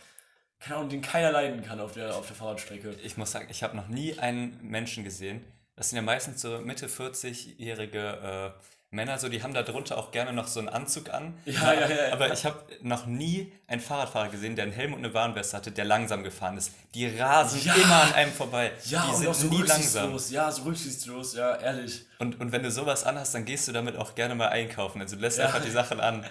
[0.61, 2.95] keine Ahnung, den keiner leiden kann auf der, auf der Fahrradstrecke.
[3.03, 5.45] Ich muss sagen, ich habe noch nie einen Menschen gesehen.
[5.77, 10.11] Das sind ja meistens so Mitte 40-jährige äh, Männer, so die haben da drunter auch
[10.11, 11.39] gerne noch so einen Anzug an.
[11.45, 12.13] Ja, ja, ja, ja.
[12.13, 15.71] Aber ich habe noch nie einen Fahrradfahrer gesehen, der einen Helm und eine Warnweste hatte,
[15.71, 16.73] der langsam gefahren ist.
[16.95, 17.75] Die rasen Ja.
[17.75, 18.73] immer an einem vorbei.
[18.87, 20.19] Ja, die und sind auch so nie langsam.
[20.31, 22.05] Ja, so rücksichtslos, ja, ehrlich.
[22.19, 25.01] Und, und wenn du sowas anhast, dann gehst du damit auch gerne mal einkaufen.
[25.01, 25.47] Also du lässt Ja.
[25.47, 26.25] einfach die Sachen an.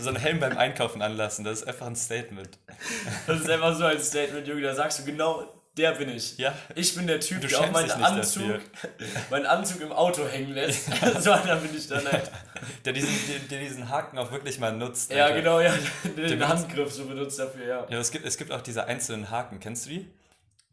[0.00, 2.50] So einen Helm beim Einkaufen anlassen, das ist einfach ein Statement.
[3.26, 5.44] Das ist einfach so ein Statement, Junge, da sagst du genau,
[5.76, 6.36] der bin ich.
[6.38, 6.54] Ja.
[6.74, 8.60] Ich bin der Typ, Du der auch meinen Anzug, dafür.
[9.30, 10.86] meinen Anzug im Auto hängen lässt.
[11.20, 12.30] so einer bin ich dann halt.
[12.84, 15.10] Der diesen, der, der diesen Haken auch wirklich mal nutzt.
[15.10, 15.36] Ja, Alter.
[15.36, 15.72] genau, ja,
[16.04, 17.86] den benutzt- Handgriff so benutzt dafür, ja.
[17.88, 20.10] Ja, es gibt, es gibt auch diese einzelnen Haken, kennst du die?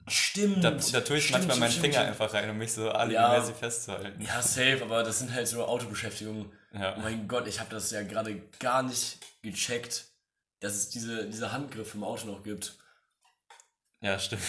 [0.07, 0.63] Stimmt.
[0.63, 2.09] Da, da tue ich Stimmt, manchmal meinen stimmt, Finger stimmt.
[2.21, 3.41] einfach rein, um mich so alle Ja.
[3.41, 4.21] festzuhalten.
[4.21, 6.51] Ja, safe, aber das sind halt so Autobeschäftigungen.
[6.73, 6.97] Ja.
[6.97, 10.05] Mein Gott, ich habe das ja gerade gar nicht gecheckt,
[10.59, 12.75] dass es diese, diese Handgriffe im Auto noch gibt.
[14.01, 14.41] Ja, stimmt.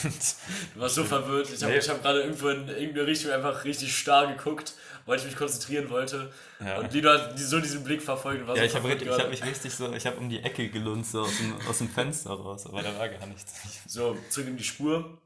[0.74, 1.50] Du warst so verwirrt.
[1.50, 1.80] Ich habe Nee.
[1.80, 4.74] hab gerade irgendwo in irgendeine Richtung einfach richtig starr geguckt,
[5.06, 6.32] weil ich mich konzentrieren wollte.
[6.60, 6.78] Ja.
[6.78, 8.46] Und Lino hat so diesen Blick verfolgt.
[8.46, 11.22] Ja, so ich habe hab mich richtig so, ich habe um die Ecke gelunzt, so
[11.22, 13.52] aus dem, aus dem Fenster raus, aber da war gar nichts.
[13.88, 15.18] So, zurück in die Spur.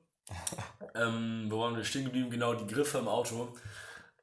[0.94, 2.30] ähm, wo waren wir stehen geblieben?
[2.30, 3.54] Genau, die Griffe im Auto.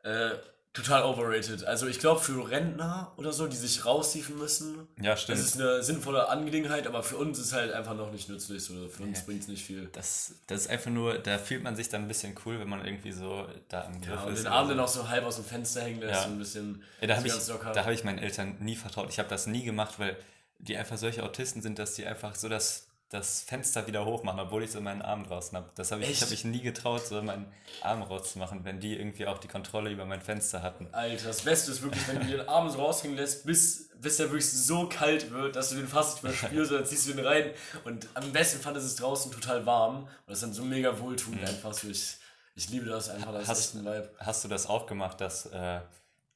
[0.03, 0.31] Äh,
[0.73, 1.65] total overrated.
[1.65, 5.39] Also ich glaube für Rentner oder so, die sich raushieven müssen, Ja, das stimmt.
[5.39, 8.63] ist eine sinnvolle Angelegenheit, aber für uns ist halt einfach noch nicht nützlich.
[8.63, 8.87] So.
[8.87, 9.89] Für uns bringt es nicht viel.
[9.91, 12.85] Das, das ist einfach nur, da fühlt man sich dann ein bisschen cool, wenn man
[12.85, 14.43] irgendwie so da am Griff Ja, und ist.
[14.45, 14.73] den Arm so.
[14.73, 16.23] dann auch so halb aus dem Fenster hängen lässt, Ja.
[16.23, 16.83] so ein bisschen.
[17.01, 19.09] Ja, da habe ich, da hab ich meinen Eltern nie vertraut.
[19.09, 20.15] Ich habe das nie gemacht, weil
[20.59, 24.63] die einfach solche Autisten sind, dass die einfach so das, das Fenster wieder hochmachen, obwohl
[24.63, 25.69] ich so meinen Arm draußen habe.
[25.75, 26.21] Das habe ich, ich Echt?
[26.21, 27.45] habe mich nie getraut, so meinen
[27.81, 30.87] Arm rauszumachen, wenn die irgendwie auch die Kontrolle über mein Fenster hatten.
[30.93, 34.27] Alter, das Beste ist wirklich, wenn du den Arm so raushängen lässt, bis, bis der
[34.27, 37.25] wirklich so kalt wird, dass du den fast nicht mehr spürst, dann ziehst du den
[37.25, 37.51] rein.
[37.83, 40.03] Und am besten fand es es draußen total warm.
[40.05, 41.89] Und das ist dann so mega wohltuend einfach so.
[41.89, 42.15] Ich,
[42.55, 44.09] ich liebe das einfach, das ist Hast- echt ein Vibe.
[44.19, 45.81] Hast du das auch gemacht, dass äh,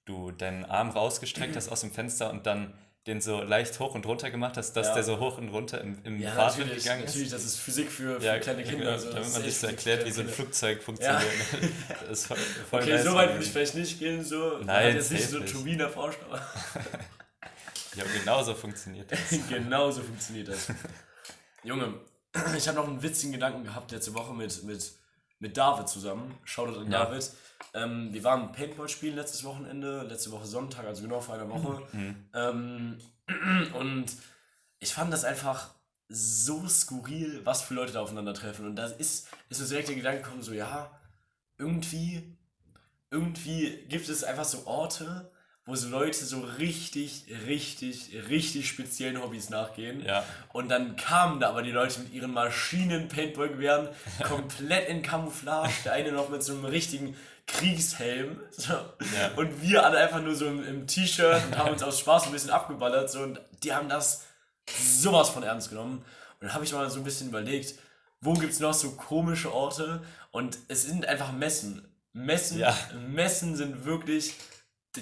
[0.03, 2.73] du deinen Arm rausgestreckt hast aus dem Fenster und dann
[3.07, 4.93] den so leicht hoch und runter gemacht hast, dass Ja.
[4.95, 7.33] der so hoch und runter im, im Ja, Fahrtwind natürlich, gegangen natürlich, ist?
[7.33, 8.91] das ist Physik für, für Ja, kleine Kinder.
[8.93, 10.27] also damit man sich so erklärt, wie so ein.
[10.29, 11.21] Flugzeug funktioniert.
[12.01, 12.37] Das ist voll,
[12.69, 14.55] voll Okay, so weit würde ich vielleicht nicht gehen, so.
[14.57, 15.53] Man Nein, hat jetzt nicht so nicht.
[15.53, 16.37] Turbinen erforscht, aber
[17.95, 19.19] Ja, genau so funktioniert das.
[19.49, 20.67] genau so funktioniert das.
[21.63, 21.93] Junge,
[22.57, 24.91] ich habe noch einen witzigen Gedanken gehabt letzte Woche mit, mit,
[25.39, 26.37] mit David zusammen.
[26.43, 27.05] Shoutout an Ja.
[27.05, 27.29] David.
[27.73, 31.81] Ähm, wir waren Paintball spielen letztes Wochenende, letzte Woche Sonntag, also genau vor einer Woche.
[31.91, 32.15] Mhm.
[32.33, 32.97] Ähm,
[33.73, 34.05] und
[34.79, 35.73] ich fand das einfach
[36.07, 38.65] so skurril, was für Leute da aufeinandertreffen.
[38.65, 40.91] Und da ist, ist uns direkt der Gedanke gekommen, so ja,
[41.57, 42.37] irgendwie,
[43.09, 45.31] irgendwie gibt es einfach so Orte,
[45.65, 50.03] wo so Leute so richtig, richtig, richtig speziellen Hobbys nachgehen.
[50.05, 50.23] Ja.
[50.53, 53.89] Und dann kamen da aber die Leute mit ihren Maschinen-Paintball-Gewehren
[54.23, 55.73] komplett in Camouflage.
[55.83, 57.15] Der eine noch mit so einem richtigen
[57.47, 58.39] Kriegshelm.
[58.51, 58.73] So.
[58.73, 59.31] Ja.
[59.35, 62.31] Und wir alle einfach nur so im, im T-Shirt und haben uns aus Spaß ein
[62.31, 63.09] bisschen abgeballert.
[63.09, 63.21] So.
[63.21, 64.23] Und die haben das
[64.79, 65.99] sowas von ernst genommen.
[65.99, 67.75] Und dann habe ich mal so ein bisschen überlegt,
[68.21, 70.01] wo gibt es noch so komische Orte?
[70.31, 71.87] Und es sind einfach Messen.
[72.13, 72.75] Messen, Ja.
[73.07, 74.33] Messen sind wirklich,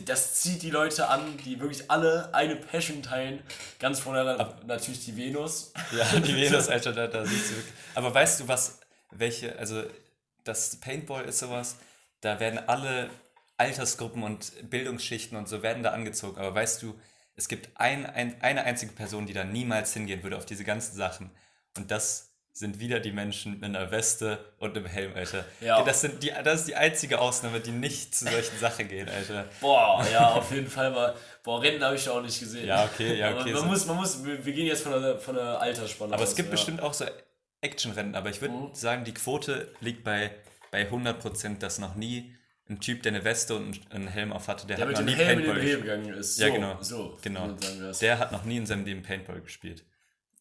[0.06, 3.42] das zieht die Leute an, die wirklich alle eine Passion teilen.
[3.80, 5.72] Ganz vorne natürlich die Venus.
[5.96, 7.74] Ja, die Venus, Alter, da, da siehst du wirklich.
[7.96, 8.80] Aber weißt du, was,
[9.12, 9.84] welche, also
[10.44, 11.78] das Paintball ist sowas,
[12.24, 13.10] da werden alle
[13.58, 16.38] Altersgruppen und Bildungsschichten und so werden da angezogen.
[16.40, 17.00] Aber weißt du,
[17.36, 20.96] es gibt ein, ein, eine einzige Person, die da niemals hingehen würde auf diese ganzen
[20.96, 21.32] Sachen.
[21.78, 25.44] Und das sind wieder die Menschen mit einer Weste und einem Helm, Alter.
[25.60, 25.82] Ja.
[25.84, 29.46] Das, sind die, das ist die einzige Ausnahme, die nicht zu solchen Sachen gehen, Alter.
[29.60, 30.88] Boah, ja, auf jeden Fall.
[30.88, 32.68] Aber, boah, Rennen habe ich auch nicht gesehen.
[32.68, 34.92] Ja, okay, ja, Aber okay, Man so- muss, man muss, wir, wir gehen jetzt von
[35.02, 36.52] der, von der Altersspanne Aber aus, es gibt ja.
[36.52, 37.06] bestimmt auch so
[37.62, 38.76] Actionrennen, aber ich würde Mhm.
[38.76, 40.30] sagen, die Quote liegt bei,
[40.74, 42.36] bei 100%, dass noch nie
[42.68, 45.14] ein Typ, der eine Weste und einen Helm auf hatte, der, Der hat noch nie
[45.14, 45.82] Helm Paintball gespielt.
[45.82, 46.40] gegangen ist.
[46.40, 46.82] Ja, so, genau.
[46.82, 47.48] So, Genau.
[47.50, 48.00] so das.
[48.00, 49.86] Der hat noch nie in seinem Leben Paintball gespielt.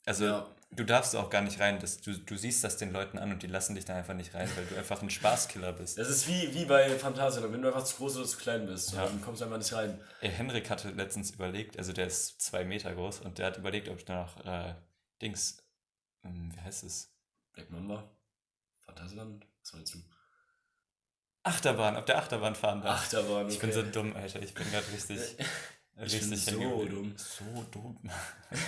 [0.07, 0.47] Also Ja.
[0.71, 1.79] du darfst auch gar nicht rein.
[1.81, 4.33] Das, du, du siehst das den Leuten an und die lassen dich dann einfach nicht
[4.35, 5.99] rein, weil du einfach ein Spaßkiller bist.
[5.99, 8.95] Das ist wie, wie bei Phantasialand, wenn du einfach zu groß oder zu klein bist,
[8.95, 9.05] Ja.
[9.05, 10.01] dann kommst du einfach nicht rein.
[10.23, 13.88] Ey, Henrik hatte letztens überlegt, also der ist zwei Meter groß und der hat überlegt,
[13.90, 14.75] ob ich da noch äh,
[15.21, 15.59] Dings,
[16.25, 17.12] ähm, wie heißt es?
[17.53, 18.09] Black Mamba?
[18.87, 19.45] Phantasialand?
[19.61, 19.99] Was meinst du?
[21.44, 23.00] Achterbahn, auf der Achterbahn fahren darf.
[23.02, 23.52] Achterbahn, okay.
[23.55, 24.40] Ich bin so dumm, Alter.
[24.42, 25.18] Ich bin gerade richtig,
[26.05, 27.14] Ich bin so dumm.
[27.16, 27.98] So dumm.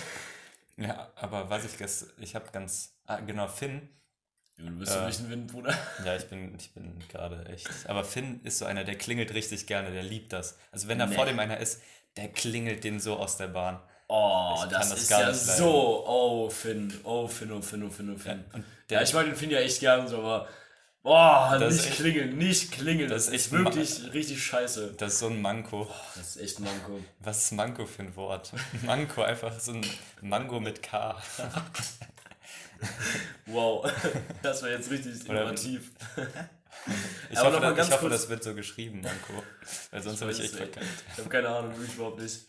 [0.77, 3.89] ja, aber was ich gestern, ich habe ganz, ah, genau, Finn.
[4.57, 4.99] Du bist Äh.
[5.01, 5.77] durch den Wind, Bruder.
[6.05, 7.67] Ja, ich bin, ich bin gerade echt.
[7.87, 10.57] Aber Finn ist so einer, der klingelt richtig gerne, der liebt das.
[10.71, 11.15] Also wenn da Nee.
[11.15, 11.81] vor dem einer ist,
[12.15, 13.81] der klingelt den so aus der Bahn.
[14.07, 16.05] Oh, das, das ist gar ja so.
[16.07, 16.93] Oh, Finn.
[17.03, 18.45] Oh, Finn, oh, Finn, oh, Finn, oh, Finn.
[18.53, 20.47] und Ja, der- ich mag den Finn ja echt gern so, aber.
[21.05, 23.09] Boah, Das nicht echt- klingeln, nicht klingeln.
[23.11, 24.95] Das, ist echt wirklich richtig scheiße.
[24.97, 25.87] Das ist so ein Manko.
[26.15, 26.99] Das ist echt Manko.
[27.19, 28.51] Was ist Manko für ein Wort?
[28.81, 29.85] Manko, einfach so ein
[30.21, 31.15] Mango mit K.
[33.45, 33.89] Wow,
[34.43, 35.91] das war jetzt richtig Oder- innovativ.
[37.29, 39.43] Ich Aber hoffe, ganz ich hoffe das wird so geschrieben, Manko.
[39.91, 40.85] Weil sonst habe ich echt verkackt.
[41.13, 42.47] Ich habe keine Ahnung, wirklich überhaupt nicht.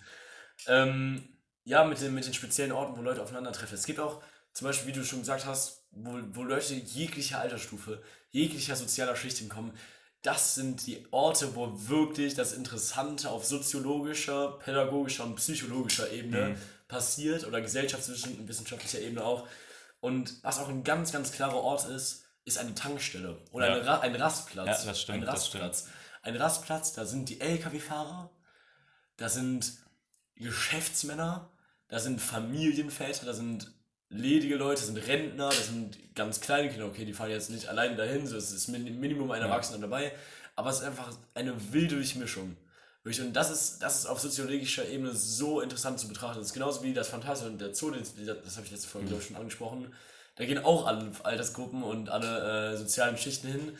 [0.66, 1.28] Ähm,
[1.64, 3.76] ja, mit den, mit den speziellen Orten, wo Leute aufeinandertreffen.
[3.76, 8.02] Es gibt auch, zum Beispiel, wie du schon gesagt hast, wo, wo Leute jeglicher Altersstufe,
[8.30, 9.72] jeglicher sozialer Schicht hinkommen.
[10.22, 16.56] Das sind die Orte, wo wirklich das Interessante auf soziologischer, pädagogischer und psychologischer Ebene Mhm.
[16.88, 19.46] passiert oder gesellschaftswissenschaftlicher Ebene auch.
[20.00, 23.74] Und was auch ein ganz, ganz klarer Ort ist, ist eine Tankstelle oder Ja.
[23.74, 24.66] eine Ra ein Rastplatz.
[24.66, 25.64] Ja, das stimmt, Ein das stimmt.
[25.64, 25.92] Rastplatz.
[26.22, 28.30] Ein Rastplatz, da sind die Lkw-Fahrer,
[29.16, 29.72] da sind
[30.34, 31.50] Geschäftsmänner,
[31.88, 33.70] da sind Familienväter, da sind
[34.08, 37.68] ledige Leute, das sind Rentner, das sind ganz kleine Kinder, okay, die fahren jetzt nicht
[37.68, 39.82] alleine dahin, so es ist Minimum ein Erwachsener ja.
[39.82, 40.12] dabei,
[40.54, 42.56] aber es ist einfach eine wilde Durchmischung.
[43.04, 46.38] Und das ist, das ist auf soziologischer Ebene so interessant zu betrachten.
[46.38, 49.20] Das ist genauso wie das Phantasien und der Zoo, das habe ich letzte Folge, mhm.
[49.20, 49.94] schon angesprochen.
[50.34, 53.78] Da gehen auch alle Altersgruppen und alle äh, sozialen Schichten hin.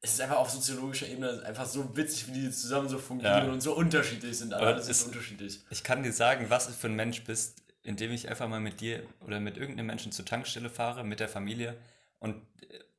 [0.00, 3.52] Es ist einfach auf soziologischer Ebene einfach so witzig, wie die zusammen so fungieren ja.
[3.52, 4.54] und so unterschiedlich sind.
[4.54, 5.60] Alle, das ist unterschiedlich.
[5.68, 8.80] Ich kann dir sagen, was du für ein Mensch bist, indem ich einfach mal mit
[8.80, 11.76] dir oder mit irgendeinem Menschen zur Tankstelle fahre, mit der Familie
[12.18, 12.42] und,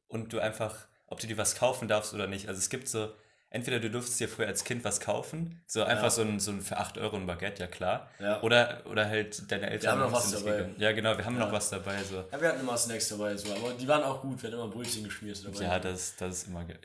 [0.08, 2.48] und du einfach, ob du dir was kaufen darfst oder nicht.
[2.48, 3.12] Also es gibt so,
[3.52, 6.10] entweder du durftest dir früher als Kind was kaufen, so einfach ja.
[6.10, 8.10] so, ein, so ein für 8 Euro ein Baguette, ja klar.
[8.20, 8.41] Ja.
[8.41, 9.82] Oder, oder halt deine Eltern.
[9.82, 10.52] Wir haben noch was dabei.
[10.52, 10.76] Gegangen.
[10.80, 11.46] Ja, genau, wir haben ja.
[11.46, 12.02] noch was dabei.
[12.04, 12.24] So.
[12.32, 14.70] Ja, wir hatten immer Snacks dabei, so, aber die waren auch gut, wir hatten immer
[14.70, 15.63] Brötchen geschmiert dabei.
[15.63, 16.80] Ja, das, das ist immer geil.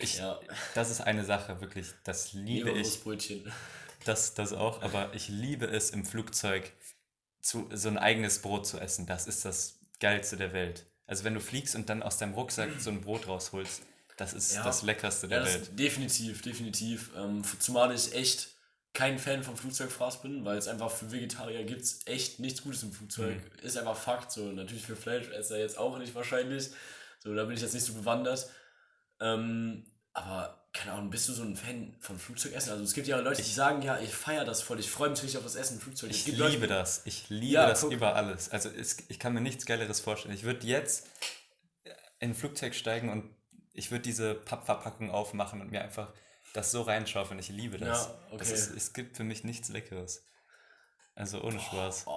[0.75, 3.03] Das ist eine Sache, wirklich, das liebe ich.
[3.03, 3.51] Brötchen.
[4.05, 6.73] Das, das auch, aber ich liebe es im Flugzeug,
[7.47, 9.07] zu, so ein eigenes Brot zu essen.
[9.07, 10.85] Das ist das Geilste der Welt.
[11.07, 13.83] Also wenn du fliegst und dann aus deinem Rucksack so ein Brot rausholst,
[14.17, 15.79] das ist ja, das Leckerste der ja, Welt.
[15.79, 17.11] Definitiv, definitiv.
[17.17, 18.49] Ähm, zumal ich echt
[18.95, 22.83] kein Fan vom Flugzeugfraß bin, weil es einfach für Vegetarier gibt es echt nichts Gutes
[22.83, 23.37] im Flugzeug.
[23.37, 23.67] Mhm.
[23.67, 24.33] Ist einfach Fakt.
[24.33, 26.71] So, natürlich für Fleischesser jetzt auch nicht wahrscheinlich.
[27.23, 28.51] So, da bin ich jetzt nicht so bewandert.
[29.21, 32.73] Ähm, aber keine Ahnung, bist du so ein Fan von Flugzeugessen?
[32.73, 35.23] Also es gibt ja Leute, die sagen, ja, ich feiere das voll, ich freue mich
[35.23, 36.11] richtig auf das Essen im Flugzeug.
[36.11, 37.03] Ich liebe Leute, das.
[37.05, 37.93] Ich liebe ja, das guck.
[37.93, 38.51] über alles.
[38.51, 40.35] Also es, ich kann mir nichts Geileres vorstellen.
[40.35, 41.09] Ich würde jetzt
[42.21, 43.35] in ein Flugzeug steigen und
[43.73, 46.13] ich würde diese Pappverpackung aufmachen und mir einfach
[46.53, 47.39] das so reinschaufeln.
[47.41, 48.07] Ich liebe das.
[48.07, 48.37] Ja, okay.
[48.39, 50.27] das ist, es gibt für mich nichts Leckeres.
[51.15, 52.05] Also ohne Spaß.
[52.07, 52.11] Oh,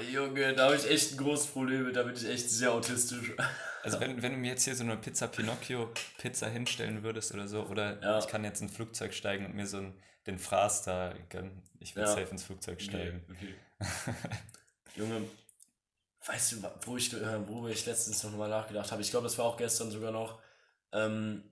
[0.00, 1.96] Junge, da habe ich echt ein großes Problem mit.
[1.96, 3.32] Da bin ich echt sehr autistisch.
[3.82, 7.48] Also wenn, wenn du mir jetzt hier so eine Pizza Pinocchio Pizza hinstellen würdest oder
[7.48, 8.18] so, oder ja.
[8.18, 11.62] ich kann jetzt in ein Flugzeug steigen und mir so einen, den Fraß da gönnen.
[11.80, 12.08] Ich will ja.
[12.08, 13.24] safe ins Flugzeug steigen.
[13.30, 14.14] Okay, okay.
[14.96, 15.22] Junge,
[16.26, 19.02] weißt du, wo ich, äh, worüber ich letztens noch mal nachgedacht habe?
[19.02, 20.40] Ich glaube, das war auch gestern sogar noch.
[20.92, 21.44] Ähm,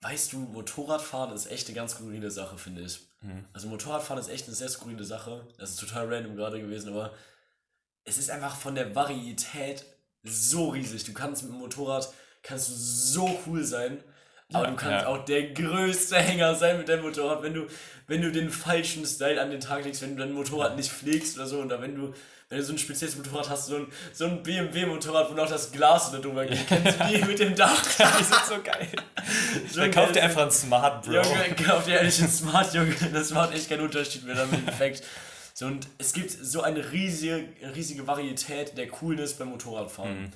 [0.00, 3.00] weißt du, Motorradfahren ist echt eine ganz skurrile Sache, finde ich.
[3.22, 3.44] Mhm.
[3.52, 5.46] Also Motorradfahren ist echt eine sehr skurrile Sache.
[5.58, 7.14] Das ist total random gerade gewesen, aber
[8.06, 9.84] es ist einfach von der Varietät
[10.22, 11.04] so riesig.
[11.04, 12.08] Du kannst mit dem Motorrad,
[12.42, 14.02] kannst du so cool sein,
[14.52, 15.06] aber ja, du kannst ja.
[15.08, 17.66] auch der größte Hänger sein mit deinem Motorrad, wenn du,
[18.06, 21.36] wenn du den falschen Style an den Tag legst, wenn du dein Motorrad nicht pflegst
[21.36, 22.14] oder so, oder wenn du,
[22.48, 25.72] wenn du so ein spezielles Motorrad hast, so ein, so ein BMW-Motorrad, wo noch das
[25.72, 26.64] Glas da drüber geht.
[26.68, 27.82] Kennst du die mit dem Dach?
[28.18, 28.88] die sind so geil.
[29.72, 31.14] So Dann kauft dir einfach ein Smart, Bro.
[31.14, 32.94] Junge, kauf dir ehrlich ein Smart, Junge.
[33.12, 35.02] Das macht echt keinen Unterschied mehr damit im Effekt.
[35.58, 40.24] So, und es gibt so eine riesige, riesige Varietät der Coolness beim Motorradfahren.
[40.24, 40.32] Mhm.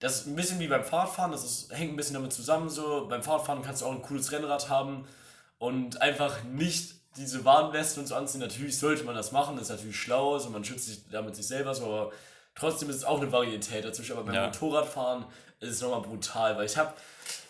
[0.00, 2.68] Das ist ein bisschen wie beim Fahrradfahren, das ist, hängt ein bisschen damit zusammen.
[2.68, 3.06] So.
[3.08, 5.08] Beim Fahrradfahren kannst du auch ein cooles Rennrad haben
[5.56, 8.42] und einfach nicht diese Warnwesten und so anziehen.
[8.42, 11.46] Natürlich sollte man das machen, das ist natürlich schlau, so man schützt sich damit sich
[11.46, 12.12] selber so, aber
[12.54, 14.12] trotzdem ist es auch eine Varietät dazwischen.
[14.12, 14.46] Aber beim ja.
[14.48, 15.24] Motorradfahren
[15.60, 16.92] ist es nochmal brutal, weil ich habe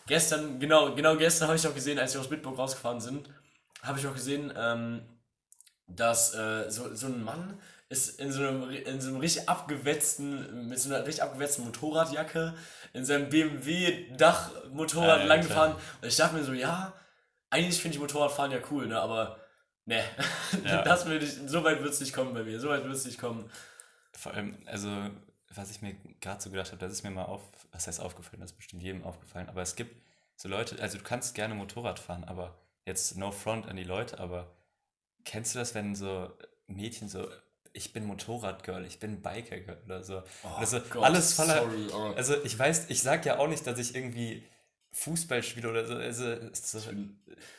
[0.06, 3.28] gestern, genau, genau gestern habe ich auch gesehen, als wir aus Bitburg rausgefahren sind,
[3.82, 5.02] habe ich auch gesehen, ähm,
[5.96, 10.68] dass äh, so, so ein Mann ist in so einem, in so einem richtig abgewetzten,
[10.68, 12.54] mit so einer richtig abgewetzten Motorradjacke
[12.92, 15.74] in seinem BMW-Dach-Motorrad ja, lang gefahren.
[16.00, 16.92] Und ich dachte mir so, ja,
[17.50, 19.40] eigentlich finde ich Motorradfahren ja cool, ne, aber
[19.86, 20.04] ne,
[20.64, 20.82] ja.
[20.82, 23.04] das würde ich, so weit wird es nicht kommen bei mir, so weit wird es
[23.04, 23.50] nicht kommen.
[24.12, 24.88] Vor allem, also,
[25.52, 28.40] was ich mir gerade so gedacht habe, das ist mir mal auf, was heißt aufgefallen,
[28.40, 29.96] das ist bestimmt jedem aufgefallen, aber es gibt
[30.36, 34.20] so Leute, also du kannst gerne Motorrad fahren, aber jetzt no front an die Leute,
[34.20, 34.46] aber
[35.24, 36.30] Kennst du das, wenn so
[36.66, 37.28] Mädchen so,
[37.72, 40.22] ich bin Motorradgirl, ich bin Bikergirl oder so.
[40.42, 41.62] Oh also Gott, alles voller.
[41.62, 42.14] Sorry, oh.
[42.16, 44.44] Also ich weiß, ich sag ja auch nicht, dass ich irgendwie
[44.92, 45.94] Fußball spiele oder so.
[45.94, 46.36] Also,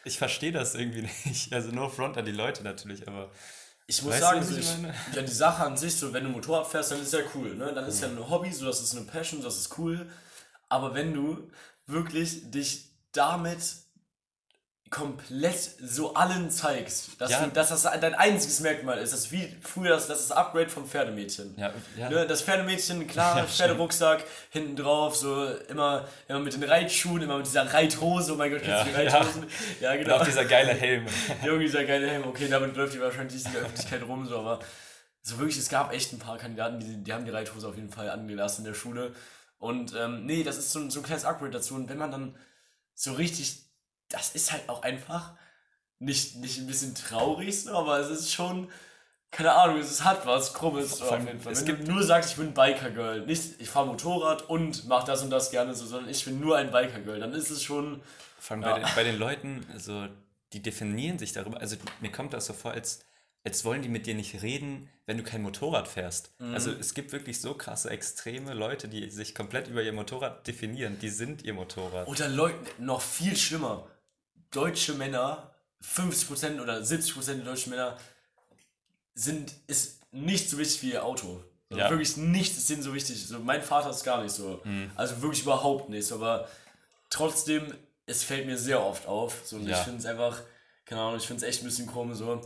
[0.03, 1.53] ich verstehe das irgendwie nicht.
[1.53, 3.31] Also no front an die Leute natürlich, aber.
[3.87, 4.67] Ich muss sagen, so ich,
[5.13, 7.73] ja, die Sache an sich, so wenn du Motorrad fährst, dann ist ja cool, ne?
[7.73, 10.09] Dann ist ja, ja ein Hobby, so das ist eine Passion, das ist cool.
[10.69, 11.49] Aber wenn du
[11.87, 13.59] wirklich dich damit
[14.91, 17.45] komplett so allen zeigst, dass, ja.
[17.45, 19.13] du, dass das dein einziges Merkmal ist.
[19.13, 21.55] Das ist wie früher das, das ist Upgrade vom Pferdemädchen.
[21.57, 22.09] Ja, ja.
[22.09, 27.37] Ne, das Pferdemädchen, klar, ja, Pferderucksack, hinten drauf, so immer, immer mit den Reitschuhen, immer
[27.37, 29.45] mit dieser Reithose, oh mein Gott, ja, die Reithosen.
[29.79, 30.15] Ja, genau.
[30.15, 31.05] Und auch dieser geile Helm.
[31.45, 34.59] Junge, dieser geile Helm, okay, damit läuft die wahrscheinlich in der Öffentlichkeit rum, so, aber
[35.21, 37.91] so wirklich, es gab echt ein paar Kandidaten, die, die haben die Reithose auf jeden
[37.91, 39.13] Fall angelassen in der Schule.
[39.57, 41.75] Und ähm, nee, das ist so, so ein kleines Upgrade dazu.
[41.75, 42.35] Und wenn man dann
[42.93, 43.70] so richtig
[44.11, 45.33] das ist halt auch einfach
[45.99, 48.69] nicht, nicht ein bisschen traurig, so, aber es ist schon,
[49.29, 51.55] keine Ahnung, es hat was Krummes so auf jeden Fall.
[51.55, 55.29] Wenn du nur sagst, ich bin Biker-Girl, nicht ich fahre Motorrad und mach das und
[55.29, 58.01] das gerne so, sondern ich bin nur ein Biker-Girl, dann ist es schon.
[58.39, 58.73] Vor allem ja.
[58.73, 60.07] bei, den, bei den Leuten, also
[60.53, 63.05] die definieren sich darüber, also mir kommt das so vor, als
[63.43, 66.31] als wollen die mit dir nicht reden, wenn du kein Motorrad fährst.
[66.39, 66.53] Mhm.
[66.53, 70.99] Also es gibt wirklich so krasse, extreme Leute, die sich komplett über ihr Motorrad definieren.
[70.99, 72.07] Die sind ihr Motorrad.
[72.07, 73.87] Oder Leute, noch viel schlimmer.
[74.51, 75.51] Deutsche Männer,
[75.83, 77.97] 50% oder 70% der deutschen Männer
[79.15, 81.43] sind, ist nicht so wichtig wie ihr Auto.
[81.69, 81.89] Also ja.
[81.89, 83.25] Wirklich nichts ist denen so wichtig.
[83.25, 84.61] So, mein Vater ist gar nicht so.
[84.63, 84.91] Mhm.
[84.95, 86.11] Also wirklich überhaupt nicht.
[86.11, 86.47] Aber
[87.09, 87.73] trotzdem,
[88.05, 89.41] es fällt mir sehr oft auf.
[89.45, 89.77] So, und ja.
[89.77, 90.41] ich finde es einfach,
[90.85, 92.41] keine Ahnung, ich finde es echt ein bisschen komisch so.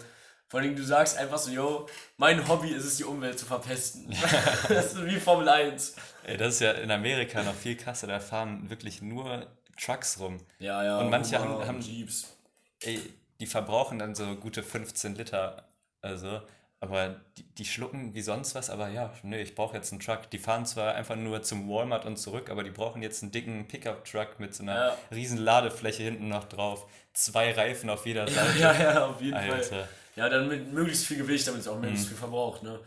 [0.47, 1.87] Vor allem, du sagst einfach so, yo,
[2.17, 4.15] mein Hobby ist es, die Umwelt zu verpesten.
[4.69, 5.95] das ist wie Formel 1.
[6.23, 8.05] Ey, das ist ja in Amerika noch viel krasser.
[8.05, 9.47] Da fahren wirklich nur
[9.79, 10.37] Trucks rum.
[10.59, 10.99] Ja, ja.
[10.99, 12.37] Und manche haben, haben Jeeps.
[12.81, 12.99] Ey,
[13.39, 15.67] die verbrauchen dann so gute 15 Liter.
[16.01, 16.41] Also,
[16.79, 20.29] aber die, die schlucken wie sonst was, aber ja, nee, ich brauche jetzt einen Truck.
[20.29, 23.67] Die fahren zwar einfach nur zum Walmart und zurück, aber die brauchen jetzt einen dicken
[23.67, 24.97] Pickup-Truck mit so einer ja.
[25.11, 26.87] riesen Ladefläche hinten noch drauf.
[27.13, 28.59] Zwei Reifen auf jeder Seite.
[28.59, 29.63] Ja, ja, ja auf jeden Alter.
[29.63, 29.89] Fall.
[30.15, 32.09] Ja, dann mit möglichst viel Gewicht, damit es auch möglichst mhm.
[32.09, 32.79] viel verbraucht, ne?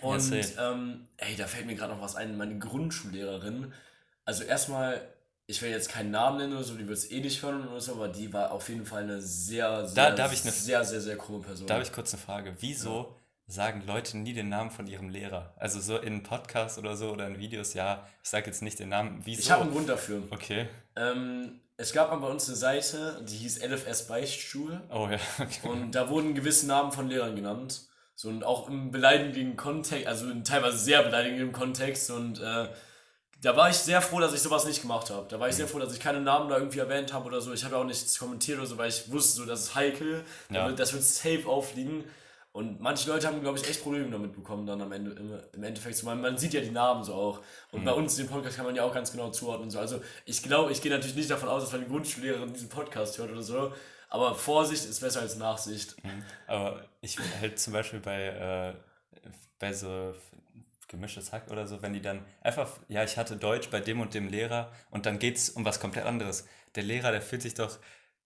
[0.00, 2.36] Und, ähm, ey, da fällt mir gerade noch was ein.
[2.36, 3.72] Meine Grundschullehrerin,
[4.24, 5.00] also erstmal,
[5.50, 7.80] ich will jetzt keinen Namen nennen oder so, die wird es eh nicht hören oder
[7.80, 11.00] so, aber die war auf jeden Fall eine sehr, sehr, da, da eine, sehr, sehr,
[11.00, 11.66] sehr krumme Person.
[11.66, 12.54] Da habe ich kurz eine Frage.
[12.60, 13.06] Wieso ja.
[13.46, 15.54] sagen Leute nie den Namen von ihrem Lehrer?
[15.56, 18.90] Also so in Podcasts oder so oder in Videos, ja, ich sage jetzt nicht den
[18.90, 19.22] Namen.
[19.24, 19.40] Wieso?
[19.40, 20.22] Ich habe einen Grund dafür.
[20.30, 20.68] Okay.
[20.96, 24.82] Ähm, es gab mal bei uns eine Seite, die hieß LFS Beichtstuhl.
[24.90, 25.18] Oh ja.
[25.38, 25.66] Okay.
[25.66, 27.88] Und da wurden gewisse Namen von Lehrern genannt.
[28.14, 32.10] So und auch im beleidigenden Kontext, also in teilweise sehr beleidigenden Kontext.
[32.10, 32.68] Und äh,
[33.40, 35.26] da war ich sehr froh, dass ich sowas nicht gemacht habe.
[35.28, 37.52] Da war ich sehr froh, dass ich keine Namen da irgendwie erwähnt habe oder so.
[37.52, 40.24] Ich habe auch nichts kommentiert oder so, weil ich wusste, so, das ist heikel.
[40.50, 40.70] Ja.
[40.72, 42.04] Das wird safe auffliegen.
[42.50, 45.12] Und manche Leute haben, glaube ich, echt Probleme damit bekommen, dann am Ende,
[45.52, 46.02] im, Endeffekt.
[46.02, 47.40] Man, man sieht ja die Namen so auch.
[47.70, 47.84] Und mhm.
[47.84, 49.70] bei uns, den Podcast, kann man ja auch ganz genau zuordnen.
[49.70, 49.78] So.
[49.78, 53.30] Also, ich glaube, ich gehe natürlich nicht davon aus, dass meine Grundschullehrerin diesen Podcast hört
[53.30, 53.72] oder so.
[54.08, 56.02] Aber Vorsicht ist besser als Nachsicht.
[56.02, 56.24] Mhm.
[56.48, 60.14] Aber ich halt zum Beispiel bei, äh, bei so
[60.88, 64.14] gemischtes Hack oder so, wenn die dann einfach, ja, ich hatte Deutsch bei dem und
[64.14, 66.46] dem Lehrer und dann geht es um was komplett anderes.
[66.74, 67.78] Der Lehrer, der fühlt sich doch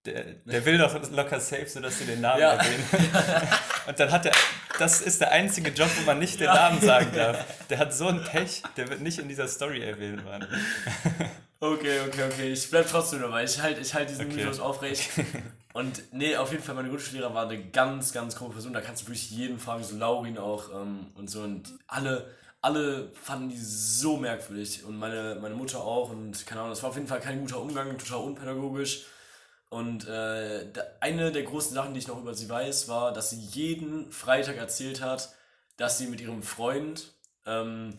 [0.05, 2.55] der, der will doch locker safe, sodass sie den Namen ja.
[2.55, 2.83] erwähnen.
[3.87, 4.33] Und dann hat er,
[4.77, 6.55] das ist der einzige Job, wo man nicht den ja.
[6.55, 7.45] Namen sagen darf.
[7.69, 10.45] Der hat so ein Pech, der wird nicht in dieser Story erwähnt, Mann.
[11.59, 12.51] Okay, okay, okay.
[12.51, 13.45] Ich bleib trotzdem dabei.
[13.45, 14.35] Ich halte ich halt diesen okay.
[14.35, 15.09] Mythos aufrecht.
[15.71, 18.73] Und nee, auf jeden Fall, meine Grundschullehrer war eine ganz, ganz komische Person.
[18.73, 21.41] Da kannst du wirklich jeden fragen, so Laurin auch ähm, und so.
[21.41, 22.29] Und alle,
[22.63, 24.85] alle fanden die so merkwürdig.
[24.85, 26.09] Und meine, meine Mutter auch.
[26.09, 29.05] Und keine Ahnung, das war auf jeden Fall kein guter Umgang, total unpädagogisch.
[29.69, 30.71] Und äh,
[31.01, 34.55] eine der großen Sachen, die ich noch über sie weiß, war, dass sie jeden Freitag
[34.55, 35.33] erzählt hat,
[35.75, 37.13] dass sie mit ihrem Freund
[37.45, 37.97] ähm,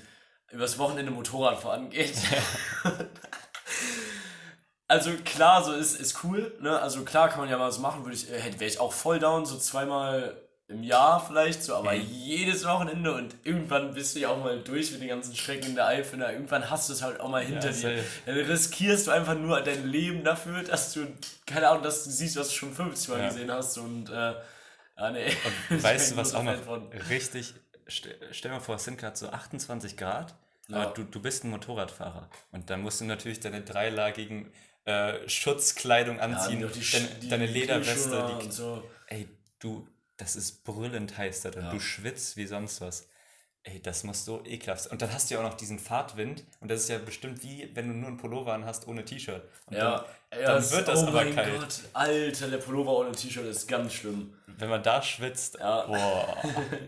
[0.50, 2.16] übers Wochenende Motorrad fahren geht.
[4.88, 6.80] also klar, so ist, ist cool, ne?
[6.80, 9.18] Also klar kann man ja mal was machen, würde ich, äh, wäre ich auch voll
[9.18, 12.06] down, so zweimal im Jahr vielleicht so, aber mhm.
[12.10, 15.74] jedes Wochenende und irgendwann bist du ja auch mal durch mit den ganzen Schrecken in
[15.74, 16.20] der Eifel.
[16.20, 18.04] Irgendwann hast du es halt auch mal hinter ja, dir.
[18.24, 21.06] Dann riskierst du einfach nur dein Leben dafür, dass du,
[21.44, 23.28] keine Ahnung, dass du siehst, was du schon 50 Mal ja.
[23.28, 24.34] gesehen hast und, äh,
[24.96, 25.30] ah, nee.
[25.68, 26.54] Und weißt du, was auch noch
[27.10, 27.52] richtig,
[27.86, 30.34] stell, stell dir mal vor, es sind gerade so 28 Grad,
[30.68, 30.78] ja.
[30.78, 34.50] aber du, du bist ein Motorradfahrer und dann musst du natürlich deine dreilagigen
[34.86, 38.82] äh, Schutzkleidung anziehen, ja, die, deine, die, deine Lederweste, die, so.
[39.08, 41.64] ey, du, das ist brüllend heiß da drin.
[41.64, 41.70] Ja.
[41.70, 43.08] Du schwitzt wie sonst was.
[43.66, 44.92] Ey, das muss so ekelhaft sein.
[44.92, 46.44] Und dann hast du ja auch noch diesen Fahrtwind.
[46.60, 49.42] Und das ist ja bestimmt wie, wenn du nur einen Pullover an hast ohne T-Shirt.
[49.70, 51.58] Ja, dann, ja, dann wird das oh aber kalt.
[51.58, 54.36] Gott, Alter, der Pullover ohne T-Shirt ist ganz schlimm.
[54.46, 55.86] Wenn man da schwitzt, ja.
[55.86, 56.36] boah,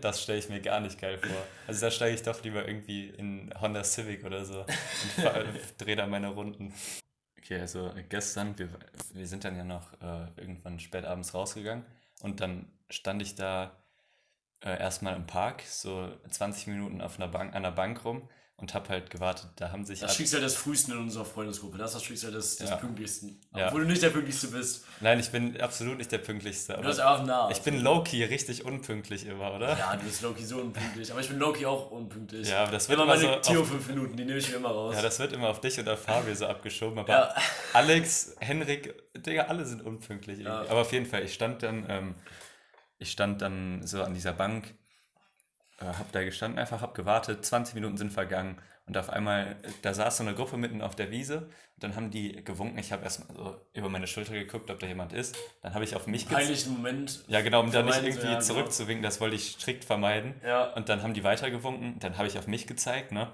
[0.01, 1.47] das stelle ich mir gar nicht geil vor.
[1.65, 4.67] Also da steige ich doch lieber irgendwie in Honda Civic oder so und
[5.79, 6.73] drehe da meine Runden.
[7.39, 8.69] Okay, also gestern, wir,
[9.13, 11.83] wir sind dann ja noch äh, irgendwann spät abends rausgegangen
[12.21, 13.83] und dann stand ich da
[14.61, 18.73] äh, erstmal im Park, so 20 Minuten auf einer Bank, an der Bank rum und
[18.73, 19.49] habe halt gewartet.
[19.55, 19.99] Da haben sich.
[19.99, 21.77] Das Schicksal des Frühesten in unserer Freundesgruppe.
[21.77, 22.75] Das ist das Schicksal des, des ja.
[22.77, 23.39] Pünktlichsten.
[23.55, 23.67] Ja.
[23.67, 24.83] Obwohl du nicht der Pünktlichste bist.
[24.99, 26.73] Nein, ich bin absolut nicht der Pünktlichste.
[26.73, 27.49] Du bist auch nah.
[27.51, 29.77] Ich bin Loki richtig unpünktlich immer, oder?
[29.77, 31.11] Ja, du bist Loki so unpünktlich.
[31.11, 32.49] Aber ich bin Loki auch unpünktlich.
[32.49, 33.53] Ja, aber das wird immer, immer meine so.
[33.53, 34.95] Theo 5 Minuten, die nehme ich mir immer raus.
[34.95, 36.97] Ja, das wird immer auf dich oder Fabio so abgeschoben.
[36.97, 37.35] Aber ja.
[37.73, 40.39] Alex, Henrik, Digga, alle sind unpünktlich.
[40.39, 40.61] Ja.
[40.61, 41.85] Aber auf jeden Fall, ich stand dann.
[41.87, 42.15] Ähm,
[42.99, 44.73] ich stand dann so an dieser Bank,
[45.79, 49.93] äh, hab da gestanden, einfach hab gewartet, 20 Minuten sind vergangen und auf einmal, da
[49.93, 52.79] saß so eine Gruppe mitten auf der Wiese und dann haben die gewunken.
[52.79, 55.35] Ich habe erstmal so über meine Schulter geguckt, ob da jemand ist.
[55.61, 56.45] Dann habe ich auf mich gezeigt.
[56.45, 57.23] Peinlichen Moment.
[57.27, 60.35] Ja, genau, um da nicht irgendwie ja, zurückzuwinken, das wollte ich strikt vermeiden.
[60.41, 60.73] Ja.
[60.73, 63.29] Und dann haben die weitergewunken, dann habe ich auf mich gezeigt, ne?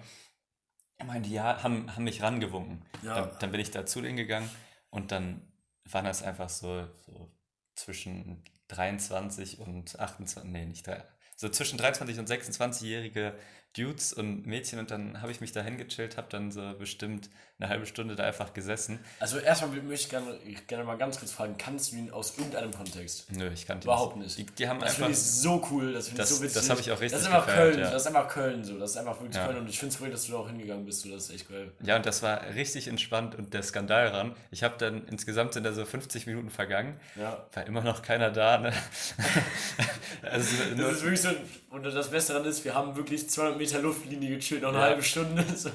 [0.97, 2.83] Ich meine, die haben, haben mich rangewunken.
[3.03, 3.21] Ja.
[3.21, 4.49] Dann, dann bin ich da zu denen gegangen
[4.89, 5.41] und dann
[5.85, 7.31] waren das einfach so, so
[7.75, 11.03] zwischen 23 und 28, nee, nicht 3,
[11.35, 13.35] so zwischen 23 und 26-jährige
[13.75, 17.69] Dudes und Mädchen und dann habe ich mich da hingechillt, habe dann so bestimmt eine
[17.69, 18.99] halbe Stunde da einfach gesessen.
[19.19, 22.71] Also erstmal möchte ich gerne, gerne mal ganz kurz fragen, kannst du ihn aus irgendeinem
[22.71, 23.31] Kontext?
[23.31, 24.37] Nö, ich kannte Überhaupt nicht.
[24.37, 26.53] Die, die haben das finde ich so cool, das finde ich so witzig.
[26.55, 27.91] das habe ich auch richtig Das ist einfach gefeiert, Köln, ja.
[27.91, 29.45] das ist einfach Köln so, das ist einfach wirklich Ja.
[29.45, 31.35] Köln und ich finde es cool, dass du da auch hingegangen bist, so, das ist
[31.35, 31.71] echt geil.
[31.83, 34.35] Ja, und das war richtig entspannt und der Skandal ran.
[34.51, 37.45] Ich habe dann insgesamt sind da so 50 Minuten vergangen, Ja.
[37.53, 38.57] war immer noch keiner da.
[38.57, 38.73] Ne?
[40.21, 41.29] also Das ist wirklich so,
[41.69, 44.83] und das Beste daran ist, wir haben wirklich 200 Meter Luftlinie gechillt, noch eine Ja.
[44.85, 45.43] halbe Stunde.
[45.55, 45.69] So.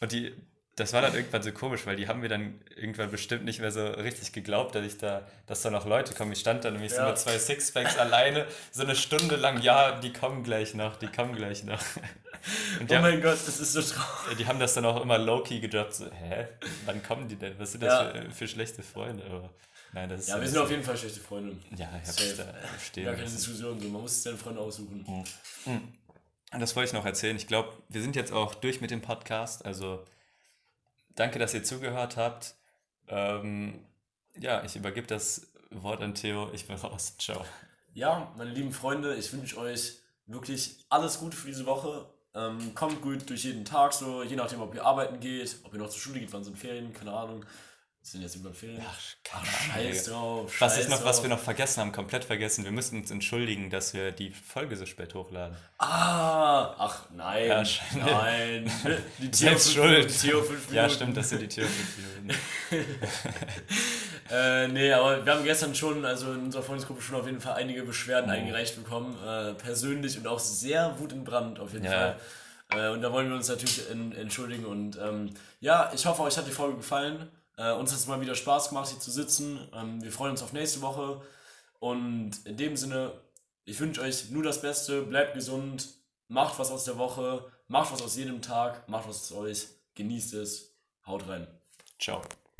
[0.00, 0.34] und die,
[0.76, 3.70] das war dann irgendwann so komisch, weil die haben mir dann irgendwann bestimmt nicht mehr
[3.72, 6.32] so richtig geglaubt, dass ich da, dass da noch Leute kommen.
[6.32, 7.08] Ich stand da nämlich so Ja.
[7.08, 11.34] mit zwei Sixpacks alleine, so eine Stunde lang, ja, die kommen gleich noch, die kommen
[11.34, 11.80] gleich noch.
[12.80, 14.38] Und Oh haben, mein Gott, das ist so traurig.
[14.38, 16.46] die haben das dann auch immer low-key gedroppt, so, hä,
[16.86, 17.58] wann kommen die denn?
[17.58, 18.22] Was sind das Ja.
[18.22, 19.22] für, für schlechte Freunde?
[19.26, 19.50] Aber,
[19.92, 21.54] nein, das ist Ja, wir sind auf jeden Fall schlechte Freunde.
[21.76, 22.36] Ja, ich hab's Safe.
[22.36, 23.26] da stehen Gar keine.
[23.26, 23.88] Diskussion, so.
[23.90, 25.04] man muss sich seine Freunde aussuchen.
[25.04, 25.82] Und
[26.50, 27.36] Das wollte ich noch erzählen.
[27.36, 29.64] Ich glaube, wir sind jetzt auch durch mit dem Podcast.
[29.64, 30.04] Also
[31.14, 32.54] danke, dass ihr zugehört habt.
[33.08, 33.84] Ähm,
[34.36, 36.50] ja, ich übergebe das Wort an Theo.
[36.52, 37.16] Ich bin raus.
[37.18, 37.44] Ciao.
[37.94, 42.06] Ja, meine lieben Freunde, ich wünsche euch wirklich alles Gute für diese Woche.
[42.34, 45.80] Ähm, kommt gut durch jeden Tag, so je nachdem, ob ihr arbeiten geht, ob ihr
[45.80, 47.44] noch zur Schule geht, wann sind Ferien, keine Ahnung.
[48.02, 48.82] Sind jetzt über Ferien?
[48.84, 48.98] Ach,
[49.34, 50.44] Ach, scheiß drauf.
[50.58, 52.64] Was, scheiß ist noch, was wir noch vergessen haben, komplett vergessen.
[52.64, 55.54] Wir müssen uns entschuldigen, dass wir die Folge so spät hochladen.
[55.78, 57.62] Ah, ach nein, Ja,
[58.04, 58.70] nein.
[59.18, 60.20] Die Selbst fünf- schuld.
[60.20, 60.74] Theo fünf Minuten.
[60.74, 62.40] Ja, stimmt, das sind die Tür fünf Minuten.
[64.30, 67.54] Äh, nee, aber wir haben gestern schon, also in unserer Freundesgruppe schon auf jeden Fall
[67.54, 68.34] einige Beschwerden Oh.
[68.34, 71.90] eingereicht bekommen, äh, persönlich und auch sehr wutentbrannt auf jeden Ja.
[71.90, 72.16] Fall.
[72.72, 76.36] Äh, und da wollen wir uns natürlich en entschuldigen und ähm, ja, ich hoffe, euch
[76.38, 77.28] hat die Folge gefallen.
[77.60, 79.68] Äh, uns hat es mal wieder Spaß gemacht, hier zu sitzen.
[79.74, 81.20] Ähm, wir freuen uns auf nächste Woche.
[81.78, 83.12] Und in dem Sinne,
[83.66, 85.88] ich wünsche euch nur das Beste, bleibt gesund,
[86.28, 90.34] macht was aus der Woche, macht was aus jedem Tag, macht was aus euch, genießt
[90.34, 90.74] es,
[91.06, 91.46] haut rein.
[91.98, 92.22] Ciao.